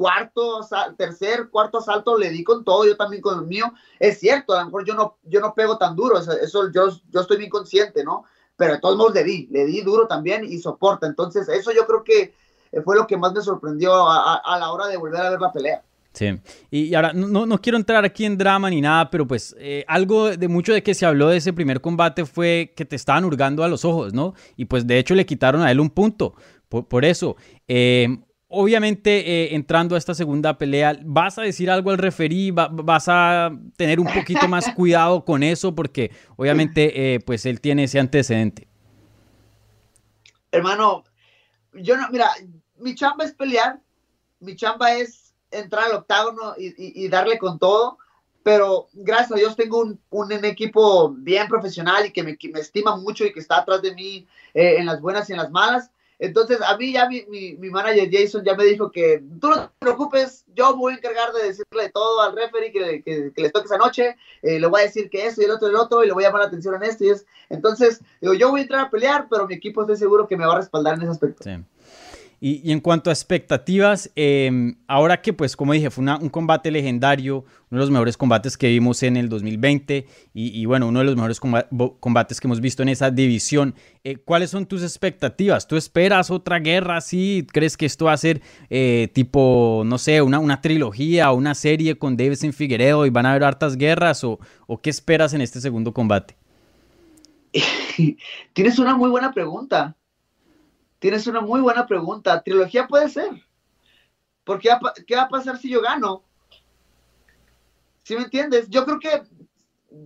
cuarto, 0.00 0.66
tercer, 0.96 1.50
cuarto 1.50 1.76
asalto 1.76 2.16
le 2.16 2.30
di 2.30 2.42
con 2.42 2.64
todo, 2.64 2.86
yo 2.86 2.96
también 2.96 3.20
con 3.20 3.38
el 3.38 3.46
mío. 3.46 3.66
Es 3.98 4.18
cierto, 4.18 4.54
a 4.54 4.60
lo 4.60 4.64
mejor 4.64 4.86
yo 4.86 4.94
no, 4.94 5.18
yo 5.24 5.42
no 5.42 5.52
pego 5.52 5.76
tan 5.76 5.94
duro, 5.94 6.16
eso, 6.16 6.70
yo, 6.72 6.88
yo 7.10 7.20
estoy 7.20 7.36
bien 7.36 7.50
consciente, 7.50 8.02
¿no? 8.02 8.24
Pero 8.56 8.72
de 8.72 8.78
todos 8.78 8.96
modos 8.96 9.12
le 9.12 9.24
di, 9.24 9.46
le 9.50 9.66
di 9.66 9.82
duro 9.82 10.06
también 10.06 10.42
y 10.46 10.58
soporta. 10.58 11.06
Entonces, 11.06 11.50
eso 11.50 11.70
yo 11.72 11.86
creo 11.86 12.02
que 12.02 12.32
fue 12.82 12.96
lo 12.96 13.06
que 13.06 13.18
más 13.18 13.34
me 13.34 13.42
sorprendió 13.42 13.92
a, 14.08 14.56
la 14.58 14.72
hora 14.72 14.86
de 14.86 14.96
volver 14.96 15.20
a 15.20 15.28
ver 15.28 15.40
la 15.40 15.52
pelea. 15.52 15.82
Sí, 16.14 16.40
y 16.70 16.94
ahora 16.94 17.12
no, 17.12 17.44
no, 17.44 17.60
quiero 17.60 17.76
entrar 17.76 18.02
aquí 18.02 18.24
en 18.24 18.38
drama 18.38 18.70
ni 18.70 18.80
nada, 18.80 19.10
pero 19.10 19.26
pues 19.26 19.54
eh, 19.58 19.84
algo 19.86 20.34
de 20.34 20.48
mucho 20.48 20.72
de 20.72 20.82
que 20.82 20.94
se 20.94 21.04
habló 21.04 21.28
de 21.28 21.36
ese 21.36 21.52
primer 21.52 21.82
combate 21.82 22.24
fue 22.24 22.72
que 22.74 22.86
te 22.86 22.96
estaban 22.96 23.26
hurgando 23.26 23.62
a 23.64 23.68
los 23.68 23.84
ojos, 23.84 24.14
¿no? 24.14 24.32
Y 24.56 24.64
pues 24.64 24.86
de 24.86 24.98
hecho 24.98 25.14
le 25.14 25.26
quitaron 25.26 25.60
a 25.60 25.70
él 25.70 25.78
un 25.78 25.90
punto 25.90 26.34
por, 26.70 26.88
por 26.88 27.04
eso. 27.04 27.36
Eh, 27.68 28.18
Obviamente, 28.52 29.20
eh, 29.20 29.54
entrando 29.54 29.94
a 29.94 29.98
esta 29.98 30.12
segunda 30.12 30.58
pelea, 30.58 30.98
¿vas 31.04 31.38
a 31.38 31.42
decir 31.42 31.70
algo 31.70 31.92
al 31.92 31.98
referí? 31.98 32.50
¿Vas 32.50 33.04
a 33.06 33.52
tener 33.76 34.00
un 34.00 34.08
poquito 34.12 34.48
más 34.48 34.68
cuidado 34.74 35.24
con 35.24 35.44
eso? 35.44 35.72
Porque 35.72 36.10
obviamente, 36.36 37.14
eh, 37.14 37.20
pues 37.20 37.46
él 37.46 37.60
tiene 37.60 37.84
ese 37.84 38.00
antecedente. 38.00 38.66
Hermano, 40.50 41.04
yo 41.74 41.96
no, 41.96 42.08
mira, 42.10 42.28
mi 42.78 42.96
chamba 42.96 43.24
es 43.24 43.32
pelear, 43.34 43.78
mi 44.40 44.56
chamba 44.56 44.94
es 44.94 45.32
entrar 45.52 45.84
al 45.84 45.94
octágono 45.98 46.54
y, 46.58 47.06
darle 47.06 47.38
con 47.38 47.56
todo, 47.56 47.98
pero 48.42 48.88
gracias 48.94 49.30
a 49.30 49.36
Dios 49.36 49.54
tengo 49.54 49.96
un, 50.10 50.32
equipo 50.44 51.10
bien 51.10 51.46
profesional 51.46 52.06
y 52.06 52.12
que 52.12 52.24
me, 52.24 52.36
estima 52.58 52.96
mucho 52.96 53.24
y 53.24 53.32
que 53.32 53.38
está 53.38 53.58
atrás 53.58 53.80
de 53.80 53.94
mí 53.94 54.26
eh, 54.54 54.78
en 54.78 54.86
las 54.86 55.00
buenas 55.00 55.30
y 55.30 55.34
en 55.34 55.38
las 55.38 55.52
malas 55.52 55.92
entonces, 56.20 56.58
a 56.60 56.76
mí 56.76 56.92
ya 56.92 57.08
mi, 57.08 57.24
mi, 57.26 57.70
manager 57.70 58.10
Jason 58.12 58.44
ya 58.44 58.54
me 58.54 58.64
dijo 58.64 58.90
que 58.92 59.24
tú 59.40 59.48
no 59.48 59.68
te 59.68 59.70
preocupes, 59.78 60.44
yo 60.54 60.76
voy 60.76 60.92
a 60.92 60.96
encargar 60.96 61.32
de 61.32 61.44
decirle 61.44 61.88
todo 61.94 62.20
al 62.20 62.36
referee 62.36 62.70
que, 62.70 63.02
que, 63.02 63.32
que 63.32 63.42
les 63.42 63.52
toque 63.52 63.64
esa 63.64 63.78
noche, 63.78 64.16
eh, 64.42 64.60
le 64.60 64.66
voy 64.66 64.82
a 64.82 64.84
decir 64.84 65.08
que 65.08 65.26
eso 65.26 65.40
y 65.40 65.46
el 65.46 65.52
otro 65.52 65.68
y 65.68 65.70
el 65.70 65.76
otro, 65.76 66.04
y 66.04 66.08
le 66.08 66.12
voy 66.12 66.24
a 66.24 66.26
llamar 66.26 66.42
la 66.42 66.48
atención 66.48 66.74
en 66.74 66.82
esto 66.82 67.04
y 67.04 67.08
es. 67.08 67.24
Entonces, 67.48 68.02
digo, 68.20 68.34
yo 68.34 68.50
voy 68.50 68.60
a 68.60 68.62
entrar 68.64 68.84
a 68.84 68.90
pelear, 68.90 69.28
pero 69.30 69.48
mi 69.48 69.54
equipo 69.54 69.80
estoy 69.80 69.96
seguro 69.96 70.28
que 70.28 70.36
me 70.36 70.44
va 70.44 70.52
a 70.52 70.58
respaldar 70.58 70.96
en 70.96 71.02
ese 71.02 71.10
aspecto. 71.10 71.42
Sí. 71.42 71.56
Y, 72.42 72.72
en 72.72 72.80
cuanto 72.80 73.10
a 73.10 73.12
expectativas, 73.12 74.10
em, 74.16 74.76
ahora 74.88 75.20
que 75.20 75.34
pues 75.34 75.56
como 75.56 75.74
dije, 75.74 75.90
fue 75.90 76.02
un 76.04 76.30
combate 76.30 76.70
legendario, 76.70 77.44
uno 77.70 77.78
de 77.78 77.78
los 77.78 77.90
mejores 77.90 78.16
combates 78.16 78.56
que 78.56 78.68
vimos 78.68 79.02
en 79.02 79.18
el 79.18 79.28
2020 79.28 80.06
y, 80.32 80.64
bueno, 80.64 80.88
uno 80.88 81.00
de 81.00 81.04
los 81.04 81.16
mejores 81.16 81.38
combates 81.38 82.40
que 82.40 82.46
hemos 82.46 82.62
visto 82.62 82.82
en 82.82 82.88
esa 82.88 83.10
división, 83.10 83.74
eh, 84.04 84.16
¿cuáles 84.16 84.50
son 84.50 84.64
tus 84.64 84.82
expectativas? 84.82 85.68
¿Tú 85.68 85.76
esperas 85.76 86.30
otra 86.30 86.58
guerra 86.60 86.96
así? 86.96 87.46
¿Crees 87.52 87.76
que 87.76 87.84
esto 87.84 88.06
va 88.06 88.14
a 88.14 88.16
ser 88.16 88.40
eh, 88.70 89.10
tipo, 89.12 89.82
no 89.84 89.98
sé, 89.98 90.22
una, 90.22 90.38
una 90.38 90.62
trilogía 90.62 91.30
o 91.30 91.36
una 91.36 91.54
serie 91.54 91.98
con 91.98 92.16
Davidson 92.16 92.54
Figueredo 92.54 93.04
y 93.04 93.10
van 93.10 93.26
a 93.26 93.32
haber 93.32 93.44
hartas 93.44 93.76
guerras 93.76 94.24
o, 94.24 94.40
o 94.66 94.80
qué 94.80 94.88
esperas 94.88 95.34
en 95.34 95.42
este 95.42 95.60
segundo 95.60 95.92
combate? 95.92 96.36
Tienes 98.54 98.78
una 98.78 98.96
muy 98.96 99.10
buena 99.10 99.32
pregunta. 99.32 99.94
Tienes 101.00 101.26
una 101.26 101.40
muy 101.40 101.60
buena 101.60 101.86
pregunta. 101.86 102.42
Trilogía 102.42 102.86
puede 102.86 103.08
ser. 103.08 103.30
Porque 104.44 104.68
¿qué 105.06 105.16
va 105.16 105.22
a 105.22 105.28
pasar 105.28 105.58
si 105.58 105.70
yo 105.70 105.80
gano? 105.80 106.22
¿Sí 108.02 108.14
me 108.16 108.22
entiendes? 108.22 108.68
Yo 108.68 108.84
creo 108.84 109.00
que 109.00 109.22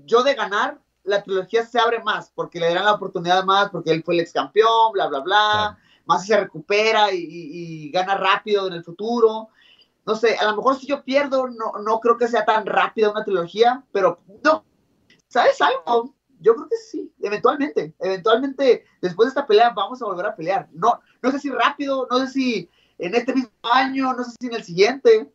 yo 0.06 0.22
de 0.22 0.34
ganar, 0.34 0.80
la 1.02 1.22
trilogía 1.22 1.66
se 1.66 1.78
abre 1.78 2.02
más, 2.02 2.30
porque 2.34 2.60
le 2.60 2.68
darán 2.68 2.84
la 2.84 2.94
oportunidad 2.94 3.44
más, 3.44 3.70
porque 3.70 3.90
él 3.90 4.02
fue 4.04 4.14
el 4.14 4.20
ex 4.20 4.32
campeón, 4.32 4.92
bla, 4.92 5.08
bla, 5.08 5.20
bla. 5.20 5.78
Más 6.06 6.26
se 6.26 6.38
recupera 6.38 7.08
y, 7.12 7.90
gana 7.90 8.16
rápido 8.16 8.68
en 8.68 8.74
el 8.74 8.84
futuro. 8.84 9.48
No 10.06 10.14
sé, 10.14 10.36
a 10.36 10.44
lo 10.44 10.56
mejor 10.56 10.76
si 10.76 10.86
yo 10.86 11.02
pierdo, 11.02 11.48
no, 11.48 11.72
no 11.82 11.98
creo 11.98 12.16
que 12.16 12.28
sea 12.28 12.44
tan 12.44 12.66
rápida 12.66 13.10
una 13.10 13.24
trilogía, 13.24 13.82
pero 13.90 14.20
no. 14.44 14.64
¿Sabes 15.28 15.60
algo? 15.60 16.14
Yo 16.44 16.54
creo 16.54 16.68
que 16.68 16.76
sí, 16.76 17.10
eventualmente, 17.22 17.94
eventualmente 17.98 18.84
después 19.00 19.26
de 19.26 19.28
esta 19.30 19.46
pelea 19.46 19.70
vamos 19.70 20.02
a 20.02 20.04
volver 20.04 20.26
a 20.26 20.36
pelear. 20.36 20.68
No, 20.72 21.00
no 21.22 21.30
sé 21.30 21.38
si 21.38 21.48
rápido, 21.48 22.06
no 22.10 22.18
sé 22.18 22.28
si 22.28 22.70
en 22.98 23.14
este 23.14 23.34
mismo 23.34 23.50
año, 23.62 24.12
no 24.12 24.22
sé 24.22 24.32
si 24.38 24.46
en 24.48 24.54
el 24.54 24.62
siguiente, 24.62 25.32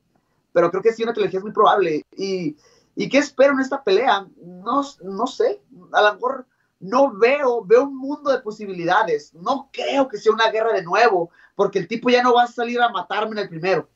pero 0.54 0.70
creo 0.70 0.84
que 0.84 0.94
sí, 0.94 1.02
una 1.02 1.14
trilogía 1.14 1.40
es 1.40 1.44
muy 1.44 1.52
probable. 1.52 2.06
¿Y, 2.16 2.56
y 2.96 3.10
qué 3.10 3.18
espero 3.18 3.54
en 3.54 3.60
esta 3.60 3.84
pelea? 3.84 4.28
No, 4.38 4.84
no 5.02 5.26
sé, 5.26 5.60
a 5.94 6.02
lo 6.04 6.14
mejor 6.14 6.46
no 6.80 7.12
veo, 7.12 7.66
veo 7.66 7.86
un 7.86 7.98
mundo 7.98 8.32
de 8.32 8.42
posibilidades. 8.42 9.34
No 9.34 9.68
creo 9.74 10.08
que 10.08 10.18
sea 10.18 10.32
una 10.32 10.52
guerra 10.52 10.74
de 10.74 10.84
nuevo, 10.84 11.32
porque 11.56 11.80
el 11.80 11.88
tipo 11.88 12.12
ya 12.12 12.22
no 12.22 12.36
va 12.36 12.44
a 12.44 12.48
salir 12.48 12.80
a 12.80 12.90
matarme 12.90 13.32
en 13.32 13.40
el 13.40 13.50
primero. 13.50 13.90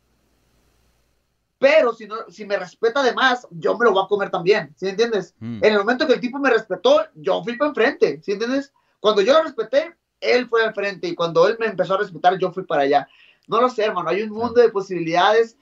Pero 1.63 1.93
si, 1.93 2.07
no, 2.07 2.29
si 2.29 2.45
me 2.45 2.57
respeta 2.57 2.99
además, 2.99 3.47
yo 3.51 3.77
me 3.77 3.85
lo 3.85 3.93
voy 3.93 4.03
a 4.03 4.07
comer 4.09 4.29
también, 4.29 4.75
¿sí 4.75 4.89
entiendes? 4.89 5.33
Mm. 5.39 5.63
En 5.63 5.71
el 5.71 5.77
momento 5.77 6.05
que 6.05 6.15
el 6.15 6.19
tipo 6.19 6.37
me 6.37 6.49
respetó, 6.49 7.05
yo 7.15 7.41
fui 7.41 7.55
para 7.55 7.69
enfrente, 7.69 8.21
¿sí 8.21 8.33
entiendes? 8.33 8.73
Cuando 8.99 9.21
yo 9.21 9.31
lo 9.31 9.43
respeté, 9.43 9.95
él 10.19 10.49
fue 10.49 10.61
al 10.61 10.73
frente 10.73 11.07
y 11.07 11.15
cuando 11.15 11.47
él 11.47 11.55
me 11.57 11.67
empezó 11.67 11.93
a 11.93 11.99
respetar, 11.99 12.37
yo 12.37 12.51
fui 12.51 12.63
para 12.63 12.81
allá. 12.81 13.07
No 13.47 13.61
lo 13.61 13.69
sé, 13.69 13.85
hermano, 13.85 14.09
hay 14.09 14.23
un 14.23 14.31
mundo 14.31 14.59
de 14.59 14.67
posibilidades. 14.67 15.55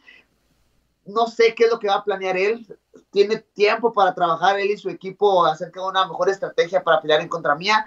No 1.06 1.28
sé 1.28 1.54
qué 1.54 1.66
es 1.66 1.72
lo 1.72 1.78
que 1.78 1.88
va 1.88 1.98
a 1.98 2.04
planear 2.04 2.36
él. 2.36 2.66
Tiene 3.12 3.38
tiempo 3.38 3.94
para 3.94 4.16
trabajar 4.16 4.60
él 4.60 4.72
y 4.72 4.78
su 4.78 4.90
equipo 4.90 5.46
acerca 5.46 5.82
de 5.82 5.88
una 5.88 6.08
mejor 6.08 6.30
estrategia 6.30 6.84
para 6.84 7.00
pelear 7.00 7.22
en 7.22 7.28
contra 7.28 7.54
mía. 7.56 7.86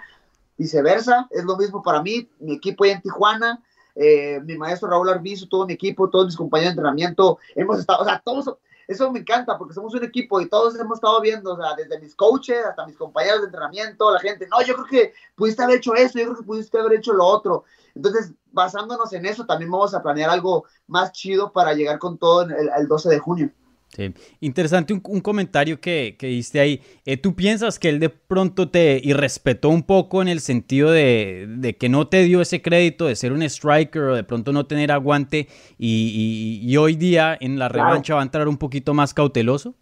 Viceversa, 0.57 1.27
es 1.31 1.43
lo 1.43 1.57
mismo 1.57 1.83
para 1.83 2.01
mí. 2.01 2.29
Mi 2.39 2.53
equipo 2.53 2.85
ahí 2.85 2.91
en 2.91 3.01
Tijuana, 3.01 3.61
eh, 3.95 4.41
mi 4.43 4.57
maestro 4.57 4.89
Raúl 4.89 5.09
Arbizu, 5.09 5.47
todo 5.47 5.65
mi 5.65 5.73
equipo, 5.73 6.09
todos 6.09 6.27
mis 6.27 6.35
compañeros 6.35 6.75
de 6.75 6.79
entrenamiento, 6.79 7.39
hemos 7.55 7.79
estado, 7.79 8.01
o 8.01 8.05
sea, 8.05 8.21
todos, 8.23 8.55
eso 8.87 9.11
me 9.11 9.19
encanta 9.19 9.57
porque 9.57 9.73
somos 9.73 9.93
un 9.93 10.03
equipo 10.03 10.39
y 10.41 10.49
todos 10.49 10.77
hemos 10.79 10.97
estado 10.97 11.19
viendo, 11.21 11.53
o 11.53 11.57
sea, 11.57 11.75
desde 11.75 11.99
mis 11.99 12.15
coaches 12.15 12.65
hasta 12.65 12.85
mis 12.85 12.97
compañeros 12.97 13.41
de 13.41 13.45
entrenamiento, 13.45 14.11
la 14.11 14.19
gente, 14.19 14.47
no, 14.47 14.61
yo 14.61 14.75
creo 14.75 14.85
que 14.85 15.13
pudiste 15.35 15.63
haber 15.63 15.77
hecho 15.77 15.95
eso, 15.95 16.19
yo 16.19 16.25
creo 16.25 16.37
que 16.37 16.43
pudiste 16.43 16.77
haber 16.77 16.99
hecho 16.99 17.13
lo 17.13 17.25
otro. 17.25 17.63
Entonces, 17.95 18.33
basándonos 18.51 19.11
en 19.13 19.25
eso, 19.25 19.45
también 19.45 19.71
vamos 19.71 19.93
a 19.93 20.03
planear 20.03 20.29
algo 20.29 20.65
más 20.87 21.11
chido 21.13 21.51
para 21.51 21.73
llegar 21.73 21.97
con 21.97 22.17
todo 22.17 22.41
el, 22.41 22.69
el 22.77 22.87
12 22.87 23.09
de 23.09 23.19
junio. 23.19 23.51
Sí. 23.89 24.13
Interesante 24.41 24.93
un, 24.93 25.21
comentario 25.21 25.79
que, 25.79 26.17
que, 26.19 26.27
diste 26.27 26.59
ahí. 26.59 26.81
Eh, 27.05 27.15
¿Tú 27.15 27.33
piensas 27.33 27.79
que 27.79 27.87
él 27.87 27.99
de 28.01 28.09
pronto 28.09 28.69
te 28.69 28.99
irrespetó 29.01 29.69
un 29.69 29.83
poco 29.83 30.21
en 30.21 30.27
el 30.27 30.41
sentido 30.41 30.91
de, 30.91 31.45
de, 31.47 31.77
que 31.77 31.87
no 31.87 32.07
te 32.07 32.23
dio 32.23 32.41
ese 32.41 32.61
crédito 32.61 33.05
de 33.05 33.15
ser 33.15 33.31
un 33.31 33.41
striker 33.43 34.01
o 34.01 34.15
de 34.15 34.25
pronto 34.25 34.51
no 34.51 34.65
tener 34.65 34.91
aguante 34.91 35.47
y, 35.77 36.59
y, 36.61 36.77
hoy 36.77 36.95
día 36.95 37.37
en 37.39 37.57
la 37.57 37.69
revancha 37.69 38.15
va 38.15 38.19
a 38.19 38.23
entrar 38.23 38.49
un 38.49 38.57
poquito 38.57 38.93
más 38.93 39.13
cauteloso? 39.13 39.75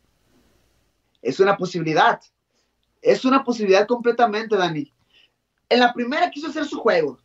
Es 1.21 1.39
una 1.39 1.57
posibilidad. 1.57 2.21
Es 3.01 3.25
una 3.25 3.43
posibilidad 3.43 3.87
completamente, 3.87 4.55
Dani. 4.55 4.93
En 5.69 5.79
la 5.79 5.91
primera 5.91 6.29
quiso 6.29 6.49
hacer 6.49 6.65
su 6.65 6.77
juego. 6.77 7.17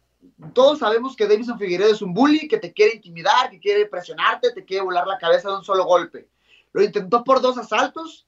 Todos 0.54 0.78
sabemos 0.78 1.14
que 1.14 1.26
Davison 1.26 1.58
Figueredo 1.58 1.92
es 1.92 2.00
un 2.00 2.14
bully, 2.14 2.48
que 2.48 2.56
te 2.56 2.72
quiere 2.72 2.94
intimidar, 2.94 3.50
que 3.50 3.60
quiere 3.60 3.84
presionarte, 3.86 4.52
te 4.52 4.64
quiere 4.64 4.84
volar 4.84 5.06
la 5.06 5.18
cabeza 5.18 5.50
de 5.50 5.56
un 5.56 5.64
solo 5.64 5.84
golpe 5.84 6.28
lo 6.78 6.84
intentó 6.84 7.24
por 7.24 7.40
dos 7.40 7.58
asaltos. 7.58 8.26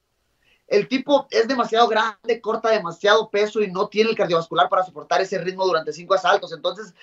El 0.67 0.87
tipo 0.87 1.27
es 1.31 1.47
demasiado 1.47 1.87
grande, 1.87 2.41
corta 2.41 2.69
demasiado 2.69 3.29
peso 3.29 3.61
y 3.61 3.71
no 3.71 3.87
tiene 3.87 4.09
el 4.09 4.15
cardiovascular 4.15 4.69
para 4.69 4.83
soportar 4.83 5.21
ese 5.21 5.37
ritmo 5.37 5.65
durante 5.65 5.93
cinco 5.93 6.13
asaltos. 6.13 6.51
Entonces, 6.53 6.93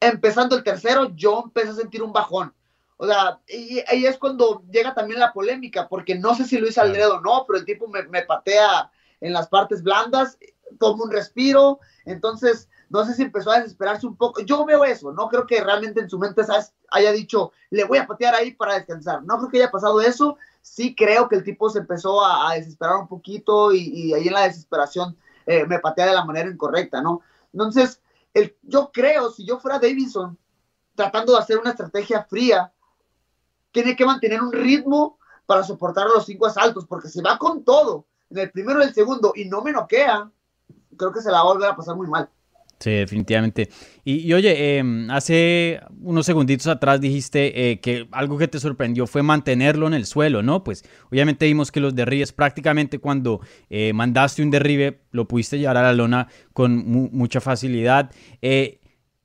empezando 0.00 0.56
el 0.56 0.64
tercero, 0.64 1.14
yo 1.14 1.42
empecé 1.44 1.70
a 1.70 1.74
sentir 1.74 2.02
un 2.02 2.12
bajón. 2.12 2.52
O 2.96 3.06
sea, 3.06 3.40
y 3.48 3.82
ahí 3.88 4.06
es 4.06 4.18
cuando 4.18 4.62
llega 4.70 4.94
también 4.94 5.20
la 5.20 5.32
polémica, 5.32 5.88
porque 5.88 6.14
no 6.14 6.34
sé 6.34 6.44
si 6.44 6.58
lo 6.58 6.66
hice 6.66 6.80
al 6.80 6.92
dedo 6.92 7.16
o 7.16 7.20
no, 7.20 7.44
pero 7.46 7.58
el 7.58 7.64
tipo 7.64 7.88
me, 7.88 8.02
me 8.04 8.22
patea 8.22 8.90
en 9.20 9.32
las 9.32 9.48
partes 9.48 9.82
blandas, 9.82 10.38
tomo 10.78 11.04
un 11.04 11.10
respiro, 11.10 11.80
entonces 12.04 12.68
no 12.88 13.04
sé 13.04 13.14
si 13.14 13.22
empezó 13.22 13.50
a 13.50 13.58
desesperarse 13.58 14.06
un 14.06 14.16
poco. 14.16 14.40
Yo 14.42 14.64
veo 14.64 14.84
eso, 14.84 15.12
no 15.12 15.28
creo 15.28 15.46
que 15.46 15.62
realmente 15.62 16.00
en 16.00 16.08
su 16.08 16.18
mente 16.18 16.42
haya 16.90 17.12
dicho, 17.12 17.52
le 17.70 17.84
voy 17.84 17.98
a 17.98 18.06
patear 18.06 18.34
ahí 18.34 18.52
para 18.52 18.74
descansar. 18.74 19.22
No 19.24 19.38
creo 19.38 19.50
que 19.50 19.56
haya 19.58 19.70
pasado 19.70 20.00
eso. 20.00 20.36
Sí 20.62 20.94
creo 20.94 21.28
que 21.28 21.36
el 21.36 21.44
tipo 21.44 21.68
se 21.70 21.80
empezó 21.80 22.24
a, 22.24 22.54
desesperar 22.54 22.96
un 22.96 23.08
poquito 23.08 23.72
y, 23.72 24.12
ahí 24.12 24.28
en 24.28 24.34
la 24.34 24.42
desesperación 24.42 25.16
eh, 25.46 25.64
me 25.66 25.78
patea 25.78 26.06
de 26.06 26.14
la 26.14 26.24
manera 26.24 26.48
incorrecta, 26.48 27.00
¿no? 27.00 27.22
Entonces, 27.52 28.00
el, 28.34 28.56
yo 28.62 28.90
creo, 28.92 29.30
si 29.30 29.46
yo 29.46 29.58
fuera 29.58 29.78
Davidson, 29.78 30.36
tratando 30.94 31.32
de 31.32 31.38
hacer 31.38 31.58
una 31.58 31.70
estrategia 31.70 32.24
fría, 32.24 32.72
tiene 33.70 33.94
que 33.94 34.06
mantener 34.06 34.42
un 34.42 34.52
ritmo 34.52 35.18
para 35.46 35.62
soportar 35.62 36.06
los 36.06 36.26
cinco 36.26 36.46
asaltos, 36.46 36.86
porque 36.86 37.08
si 37.08 37.20
va 37.20 37.38
con 37.38 37.62
todo 37.62 38.06
en 38.30 38.38
el 38.38 38.50
primero 38.50 38.80
y 38.80 38.84
el 38.84 38.94
segundo 38.94 39.32
y 39.36 39.44
no 39.44 39.62
me 39.62 39.72
noquea, 39.72 40.30
creo 40.96 41.12
que 41.12 41.20
se 41.20 41.30
la 41.30 41.42
va 41.42 41.50
a 41.50 41.52
volver 41.52 41.70
a 41.70 41.76
pasar 41.76 41.94
muy 41.94 42.08
mal. 42.08 42.28
Sí, 42.78 42.90
definitivamente. 42.90 43.70
Y, 44.04 44.30
oye, 44.34 44.78
em, 44.78 45.10
hace 45.10 45.80
unos 46.02 46.26
segunditos 46.26 46.66
atrás 46.66 47.00
dijiste 47.00 47.70
eh, 47.70 47.80
que 47.80 48.06
algo 48.12 48.36
que 48.36 48.48
te 48.48 48.60
sorprendió 48.60 49.06
fue 49.06 49.22
mantenerlo 49.22 49.86
en 49.86 49.94
el 49.94 50.04
suelo, 50.04 50.42
¿no? 50.42 50.62
Pues 50.62 50.84
obviamente 51.10 51.46
vimos 51.46 51.72
que 51.72 51.80
los 51.80 51.94
derribes 51.94 52.32
prácticamente 52.32 52.98
cuando 52.98 53.40
eh, 53.70 53.94
mandaste 53.94 54.42
un 54.42 54.50
derribe 54.50 55.00
lo 55.10 55.26
pudiste 55.26 55.58
llevar 55.58 55.78
a 55.78 55.82
la 55.82 55.94
lona 55.94 56.28
con 56.52 56.86
mucha 57.12 57.40
facilidad. 57.40 58.10
Eh, 58.42 58.78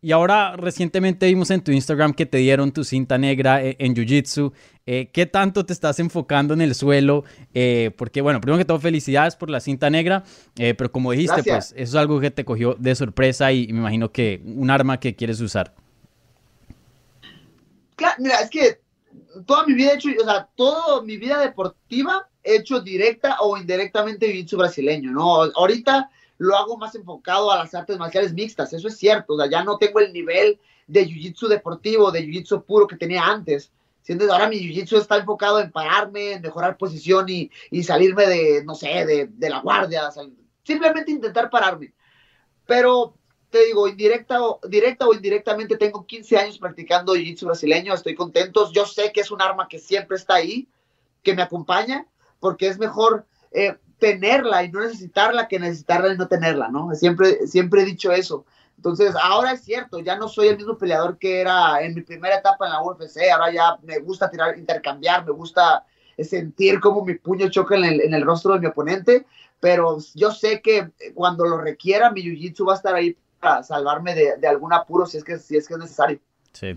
y 0.04 0.12
ahora 0.14 0.56
recientemente 0.58 1.28
vimos 1.28 1.52
en 1.52 1.64
tu 1.64 1.72
Instagram 1.72 2.14
que 2.14 2.26
te 2.26 2.40
dieron 2.40 2.72
tu 2.72 2.84
cinta 2.84 3.20
negra 3.20 3.64
eh, 3.64 3.76
en 3.78 3.94
Jiu-Jitsu. 3.94 4.52
Eh, 4.88 5.12
¿Qué 5.14 5.28
tanto 5.28 5.64
te 5.64 5.74
estás 5.74 6.00
enfocando 6.00 6.56
en 6.56 6.62
el 6.62 6.74
suelo? 6.74 7.24
Eh, 7.54 7.92
porque 7.96 8.22
bueno, 8.22 8.42
primero 8.42 8.58
que 8.58 8.66
todo 8.66 8.80
felicidades 8.80 9.36
por 9.36 9.52
la 9.52 9.60
cinta 9.60 9.92
negra, 9.92 10.24
pero 10.56 10.92
como 10.92 11.12
dijiste, 11.12 11.44
pues 11.44 11.72
eso 11.74 11.76
es 11.78 11.96
algo 11.96 12.20
que 12.20 12.32
te 12.32 12.44
cogió 12.44 12.76
de 12.80 12.96
sorpresa 12.96 13.52
y, 13.52 13.68
me 13.68 13.80
imagino 13.80 14.12
que 14.12 14.42
un 14.44 14.72
arma 14.72 15.00
que 15.00 15.16
quieres 15.16 15.40
usar. 15.40 15.76
Claro, 17.96 18.16
mira, 18.18 18.42
es 18.42 18.50
que 18.50 18.80
toda 19.46 19.68
mi 19.68 19.76
vida 19.76 19.92
he 19.92 19.96
hecho, 19.96 20.10
o 20.20 20.26
sea, 20.26 20.50
toda 20.56 21.04
mi 21.04 21.18
vida 21.18 21.40
deportiva 21.40 22.28
he 22.44 22.56
hecho 22.56 22.82
directa 22.82 23.38
o 23.42 23.56
indirectamente 23.56 24.34
Jiu-Jitsu 24.34 24.58
brasileño, 24.58 25.12
¿no? 25.12 25.44
Ahorita 25.44 26.10
lo 26.42 26.58
hago 26.58 26.76
más 26.76 26.96
enfocado 26.96 27.52
a 27.52 27.58
las 27.58 27.76
artes 27.76 28.00
marciales 28.00 28.34
mixtas, 28.34 28.74
eso 28.74 28.88
es 28.88 28.98
cierto, 28.98 29.34
o 29.34 29.46
ya 29.46 29.64
no 29.64 29.78
tengo 29.78 30.00
el 30.00 30.12
nivel 30.12 30.60
de 30.88 31.06
jiu-jitsu 31.06 31.48
deportivo, 31.48 32.12
de 32.12 32.24
jiu-jitsu 32.24 32.66
puro 32.66 32.88
que 32.88 32.96
tenía 32.96 33.24
antes. 33.24 33.72
¿Sientes? 34.02 34.28
Ahora 34.28 34.50
mi 34.50 34.58
jiu-jitsu 34.58 34.98
está 34.98 35.18
enfocado 35.18 35.60
en 35.60 35.72
pararme, 35.72 36.32
en 36.32 36.42
mejorar 36.42 36.78
posición 36.78 37.30
y, 37.30 37.52
y 37.70 37.84
salirme 37.84 38.26
de, 38.26 38.64
no 38.66 38.74
sé, 38.74 39.06
de, 39.06 39.28
de 39.28 39.50
la 39.52 39.60
guardia, 39.60 40.10
simplemente 40.64 41.12
intentar 41.12 41.52
pararme. 41.52 41.94
Pero 42.66 43.14
te 43.52 43.64
digo, 43.66 43.88
indirecta 43.88 44.44
o, 44.44 44.60
directa 44.68 45.08
o 45.08 45.14
indirectamente, 45.14 45.78
tengo 45.78 46.08
15 46.08 46.38
años 46.38 46.58
practicando 46.58 47.14
jiu-jitsu 47.14 47.46
brasileño, 47.46 47.94
estoy 47.94 48.16
contento, 48.16 48.72
yo 48.72 48.88
sé 48.88 49.12
que 49.12 49.22
es 49.22 49.30
un 49.30 49.44
arma 49.44 49.68
que 49.68 49.78
siempre 49.78 50.18
está 50.18 50.36
ahí, 50.36 50.68
que 51.22 51.36
me 51.36 51.44
acompaña, 51.44 52.08
porque 52.40 52.66
es 52.66 52.80
mejor 52.80 53.28
eh, 53.52 53.76
tenerla 54.02 54.64
y 54.64 54.72
no 54.72 54.82
necesitarla 54.82 55.48
que 55.48 55.60
necesitarla 55.60 56.12
y 56.12 56.18
no 56.18 56.28
tenerla, 56.28 56.70
¿no? 56.70 56.94
Siempre, 56.96 57.46
siempre 57.46 57.84
he 57.84 57.86
dicho 57.86 58.12
eso. 58.12 58.46
Entonces, 58.76 59.14
ahora 59.22 59.52
es 59.52 59.62
cierto, 59.62 60.00
ya 60.00 60.18
no 60.18 60.28
soy 60.28 60.48
el 60.48 60.58
mismo 60.58 60.76
peleador 60.76 61.20
que 61.20 61.40
era 61.40 61.84
en 61.84 61.94
mi 61.94 62.02
primera 62.02 62.38
etapa 62.38 62.66
en 62.66 62.72
la 62.72 62.82
UFC, 62.82 63.30
ahora 63.32 63.54
ya 63.54 63.78
me 63.84 64.00
gusta 64.00 64.28
tirar, 64.28 64.58
intercambiar, 64.58 65.24
me 65.24 65.34
gusta 65.34 65.86
sentir 66.18 66.80
como 66.80 67.06
mi 67.06 67.14
puño 67.14 67.48
choca 67.50 67.76
en 67.76 67.84
el, 67.84 68.02
en 68.02 68.16
el 68.16 68.24
rostro 68.24 68.56
de 68.56 68.60
mi 68.60 68.66
oponente, 68.66 69.28
pero 69.60 70.00
yo 70.16 70.32
sé 70.32 70.62
que 70.62 70.90
cuando 71.14 71.46
lo 71.46 71.60
requiera, 71.60 72.10
mi 72.10 72.24
jiu-jitsu 72.24 72.68
va 72.68 72.74
a 72.74 72.78
estar 72.78 72.96
ahí 72.96 73.16
para 73.40 73.62
salvarme 73.62 74.16
de, 74.16 74.48
algún 74.48 74.74
apuro 74.74 75.06
si 75.06 75.20
es 75.20 75.24
que, 75.24 75.38
si 75.38 75.58
es, 75.58 75.68
que 75.68 75.76
es 75.76 75.80
necesario. 75.80 76.20
Sí. 76.54 76.76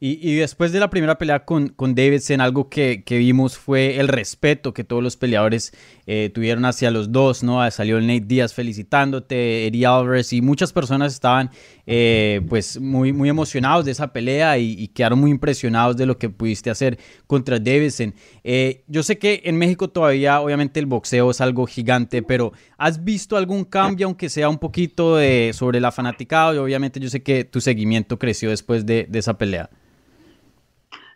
Y, 0.00 0.36
después 0.36 0.72
de 0.72 0.80
la 0.80 0.90
primera 0.90 1.16
pelea 1.16 1.44
con, 1.44 1.68
con 1.68 1.94
Davidson, 1.94 2.40
algo 2.40 2.68
que, 2.68 3.02
vimos 3.08 3.56
fue 3.56 3.98
el 3.98 4.08
respeto 4.08 4.74
que 4.74 4.84
todos 4.84 5.02
los 5.02 5.16
peleadores 5.16 5.72
eh, 6.06 6.30
tuvieron 6.34 6.64
hacia 6.66 6.90
los 6.90 7.10
dos, 7.10 7.42
¿no? 7.42 7.62
Ah, 7.62 7.70
salió 7.70 7.96
el 7.96 8.06
Nate 8.06 8.26
Díaz 8.26 8.52
felicitándote, 8.52 9.66
Eddie 9.66 9.86
Alvarez 9.86 10.32
y 10.32 10.42
muchas 10.42 10.72
personas 10.72 11.14
estaban 11.14 11.50
eh, 11.86 12.42
pues 12.48 12.78
muy, 12.78 13.12
muy 13.12 13.28
emocionados 13.28 13.84
de 13.84 13.92
esa 13.92 14.12
pelea 14.12 14.58
y, 14.58 14.88
quedaron 14.88 15.18
muy 15.18 15.30
impresionados 15.30 15.96
de 15.96 16.06
lo 16.06 16.18
que 16.18 16.28
pudiste 16.28 16.70
hacer 16.70 16.98
contra 17.26 17.58
Davidson. 17.58 18.14
Eh, 18.42 18.84
yo 18.86 19.02
sé 19.02 19.18
que 19.18 19.42
en 19.44 19.56
México 19.56 19.88
todavía 19.88 20.40
obviamente 20.40 20.80
el 20.80 20.86
boxeo 20.86 21.30
es 21.30 21.40
algo 21.40 21.66
gigante, 21.66 22.22
pero 22.22 22.52
¿has 22.84 23.02
visto 23.02 23.36
algún 23.36 23.64
cambio, 23.64 24.06
aunque 24.06 24.28
sea 24.28 24.48
un 24.48 24.58
poquito 24.58 25.18
sobre 25.52 25.80
la 25.80 25.90
fanaticada? 25.92 26.54
Y 26.54 26.58
obviamente 26.58 27.00
yo 27.00 27.08
sé 27.08 27.22
que 27.22 27.44
tu 27.44 27.60
seguimiento 27.60 28.18
creció 28.18 28.50
después 28.50 28.84
de 28.84 29.08
esa 29.12 29.38
pelea. 29.38 29.70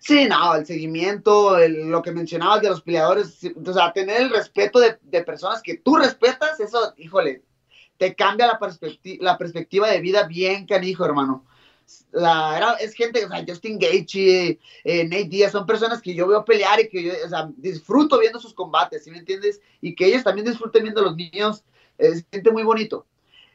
Sí, 0.01 0.27
no, 0.27 0.55
el 0.55 0.65
seguimiento, 0.65 1.59
lo 1.69 2.03
que 2.03 2.13
mencionabas 2.13 2.63
de 2.63 2.71
los 2.71 2.83
peleadores, 2.83 3.41
o 3.63 3.73
sea, 3.73 3.93
tener 3.93 4.23
el 4.23 4.31
respeto 4.31 4.79
de, 4.79 5.23
personas 5.23 5.61
que 5.61 5.77
tú 5.77 5.97
respetas, 5.97 6.59
eso, 6.61 6.95
híjole, 6.97 7.43
te 7.97 8.15
cambia 8.15 8.47
la, 8.47 8.59
la 9.21 9.37
perspectiva 9.37 9.91
de 9.91 10.01
vida 10.01 10.27
bien 10.27 10.67
canijo, 10.67 11.05
hermano. 11.05 11.45
La, 12.13 12.77
es 12.81 12.95
gente, 12.95 13.25
o 13.25 13.29
sea, 13.29 13.45
Justin 13.47 13.79
Gaethje, 13.79 14.59
eh, 14.85 15.05
Nate 15.05 15.25
Diaz, 15.25 15.53
son 15.53 15.67
personas 15.67 16.03
que 16.03 16.15
yo 16.15 16.27
veo 16.27 16.45
pelear 16.45 16.81
y 16.81 16.89
que 16.89 17.03
yo, 17.03 17.13
o 17.25 17.29
sea, 17.29 17.51
disfruto 17.57 18.19
viendo 18.19 18.39
sus 18.39 18.55
combates, 18.55 19.05
¿sí 19.05 19.11
me 19.11 19.19
entiendes? 19.19 19.61
Y 19.81 19.95
que 19.95 20.07
ellos 20.07 20.25
también 20.25 20.47
disfruten 20.47 20.83
viendo 20.83 21.03
los 21.03 21.17
niños, 21.17 21.65
es 21.97 22.25
gente 22.31 22.51
muy 22.51 22.63
bonito. 22.63 23.07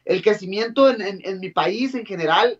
El 0.05 0.21
crecimiento 0.21 0.89
en, 0.89 1.21
en 1.23 1.39
mi 1.39 1.49
país 1.49 1.95
en 1.95 2.05
general, 2.05 2.59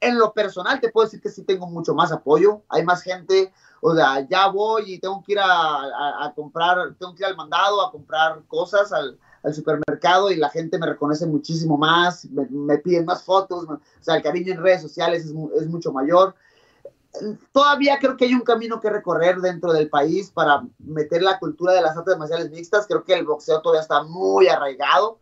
en 0.00 0.18
lo 0.18 0.32
personal 0.32 0.80
te 0.80 0.90
puedo 0.90 1.06
decir 1.06 1.20
que 1.20 1.28
sí 1.28 1.44
tengo 1.44 1.66
mucho 1.66 1.94
más 1.94 2.10
apoyo, 2.10 2.62
hay 2.68 2.82
más 2.84 3.02
gente, 3.02 3.52
o 3.80 3.94
sea, 3.94 4.26
ya 4.28 4.48
voy 4.48 4.94
y 4.94 4.98
tengo 4.98 5.22
que 5.22 5.32
ir 5.32 5.38
a, 5.40 6.32
comprar, 6.34 6.94
tengo 6.98 7.14
que 7.14 7.22
ir 7.22 7.26
al 7.26 7.36
mandado 7.36 7.80
a 7.82 7.90
comprar 7.90 8.42
cosas 8.46 8.92
al, 8.92 9.18
al 9.42 9.54
supermercado 9.54 10.30
y 10.30 10.36
la 10.36 10.50
gente 10.50 10.78
me 10.78 10.86
reconoce 10.86 11.26
muchísimo 11.26 11.78
más, 11.78 12.26
me, 12.30 12.78
piden 12.78 13.04
más 13.04 13.22
fotos, 13.22 13.64
o 13.64 13.80
sea, 14.00 14.16
el 14.16 14.22
cariño 14.22 14.52
en 14.52 14.62
redes 14.62 14.82
sociales 14.82 15.24
es, 15.24 15.34
es, 15.60 15.68
mucho 15.68 15.92
mayor. 15.92 16.34
Todavía 17.52 17.98
creo 17.98 18.16
que 18.16 18.26
hay 18.26 18.34
un 18.34 18.42
camino 18.42 18.80
que 18.80 18.90
recorrer 18.90 19.38
dentro 19.38 19.72
del 19.72 19.88
país 19.88 20.30
para 20.30 20.62
meter 20.78 21.22
la 21.22 21.38
cultura 21.38 21.72
de 21.72 21.82
las 21.82 21.96
artes 21.96 22.16
marciales 22.16 22.50
mixtas. 22.50 22.86
Creo 22.86 23.02
que 23.02 23.14
el 23.14 23.24
boxeo 23.24 23.60
todavía 23.60 23.82
está 23.82 24.04
muy 24.04 24.46
arraigado. 24.46 25.18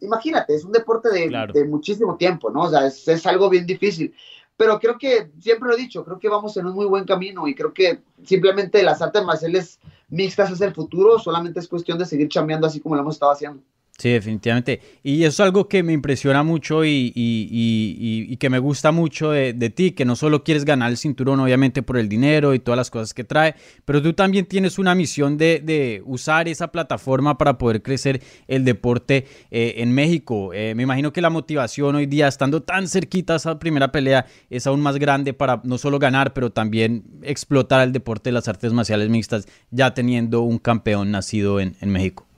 Imagínate, 0.00 0.54
es 0.54 0.64
un 0.64 0.72
deporte 0.72 1.10
de, 1.10 1.48
de 1.52 1.64
muchísimo 1.64 2.16
tiempo, 2.16 2.50
¿no? 2.50 2.62
O 2.62 2.70
sea, 2.70 2.86
es, 2.86 3.06
es 3.08 3.26
algo 3.26 3.50
bien 3.50 3.66
difícil 3.66 4.14
pero 4.58 4.80
creo 4.80 4.98
que, 4.98 5.30
siempre 5.38 5.68
lo 5.68 5.76
he 5.76 5.80
dicho, 5.80 6.04
creo 6.04 6.18
que 6.18 6.28
vamos 6.28 6.56
en 6.56 6.66
un 6.66 6.74
muy 6.74 6.86
buen 6.86 7.04
camino 7.04 7.46
y 7.46 7.54
creo 7.54 7.72
que 7.72 8.00
simplemente 8.24 8.82
las 8.82 9.00
artes 9.00 9.24
marciales 9.24 9.78
mixtas 10.08 10.50
es 10.50 10.60
el 10.60 10.74
futuro, 10.74 11.20
solamente 11.20 11.60
es 11.60 11.68
cuestión 11.68 11.96
de 11.96 12.04
seguir 12.04 12.28
chambeando 12.28 12.66
así 12.66 12.80
como 12.80 12.96
lo 12.96 13.02
hemos 13.02 13.14
estado 13.14 13.30
haciendo. 13.30 13.62
Sí, 14.00 14.10
definitivamente. 14.10 14.80
Y 15.02 15.24
eso 15.24 15.42
es 15.42 15.46
algo 15.48 15.66
que 15.68 15.82
me 15.82 15.92
impresiona 15.92 16.44
mucho 16.44 16.84
y, 16.84 17.12
y, 17.16 18.28
y, 18.30 18.36
que 18.36 18.48
me 18.48 18.60
gusta 18.60 18.92
mucho 18.92 19.32
de, 19.32 19.52
de, 19.54 19.70
ti, 19.70 19.90
que 19.90 20.04
no 20.04 20.14
solo 20.14 20.44
quieres 20.44 20.64
ganar 20.64 20.92
el 20.92 20.96
cinturón, 20.96 21.40
obviamente, 21.40 21.82
por 21.82 21.98
el 21.98 22.08
dinero 22.08 22.54
y 22.54 22.60
todas 22.60 22.76
las 22.76 22.90
cosas 22.92 23.12
que 23.12 23.24
trae, 23.24 23.56
pero 23.84 24.00
tú 24.00 24.12
también 24.12 24.46
tienes 24.46 24.78
una 24.78 24.94
misión 24.94 25.36
de, 25.36 25.60
de 25.64 26.00
usar 26.06 26.46
esa 26.46 26.68
plataforma 26.68 27.38
para 27.38 27.58
poder 27.58 27.82
crecer 27.82 28.22
el 28.46 28.64
deporte 28.64 29.26
eh, 29.50 29.74
en 29.78 29.90
México. 29.92 30.52
Eh, 30.54 30.74
me 30.76 30.84
imagino 30.84 31.12
que 31.12 31.20
la 31.20 31.30
motivación 31.30 31.96
hoy 31.96 32.06
día, 32.06 32.28
estando 32.28 32.62
tan 32.62 32.86
cerquita 32.86 33.32
a 33.32 33.36
esa 33.38 33.58
primera 33.58 33.90
pelea, 33.90 34.26
es 34.48 34.68
aún 34.68 34.80
más 34.80 34.96
grande 34.98 35.34
para 35.34 35.60
no 35.64 35.76
solo 35.76 35.98
ganar, 35.98 36.34
pero 36.34 36.50
también 36.50 37.02
explotar 37.22 37.82
el 37.82 37.92
deporte 37.92 38.30
de 38.30 38.34
las 38.34 38.46
artes 38.46 38.72
marciales 38.72 39.08
mixtas, 39.08 39.48
ya 39.72 39.92
teniendo 39.92 40.42
un 40.42 40.58
campeón 40.58 41.10
nacido 41.10 41.58
en, 41.58 41.74
en 41.80 41.90
México. 41.90 42.28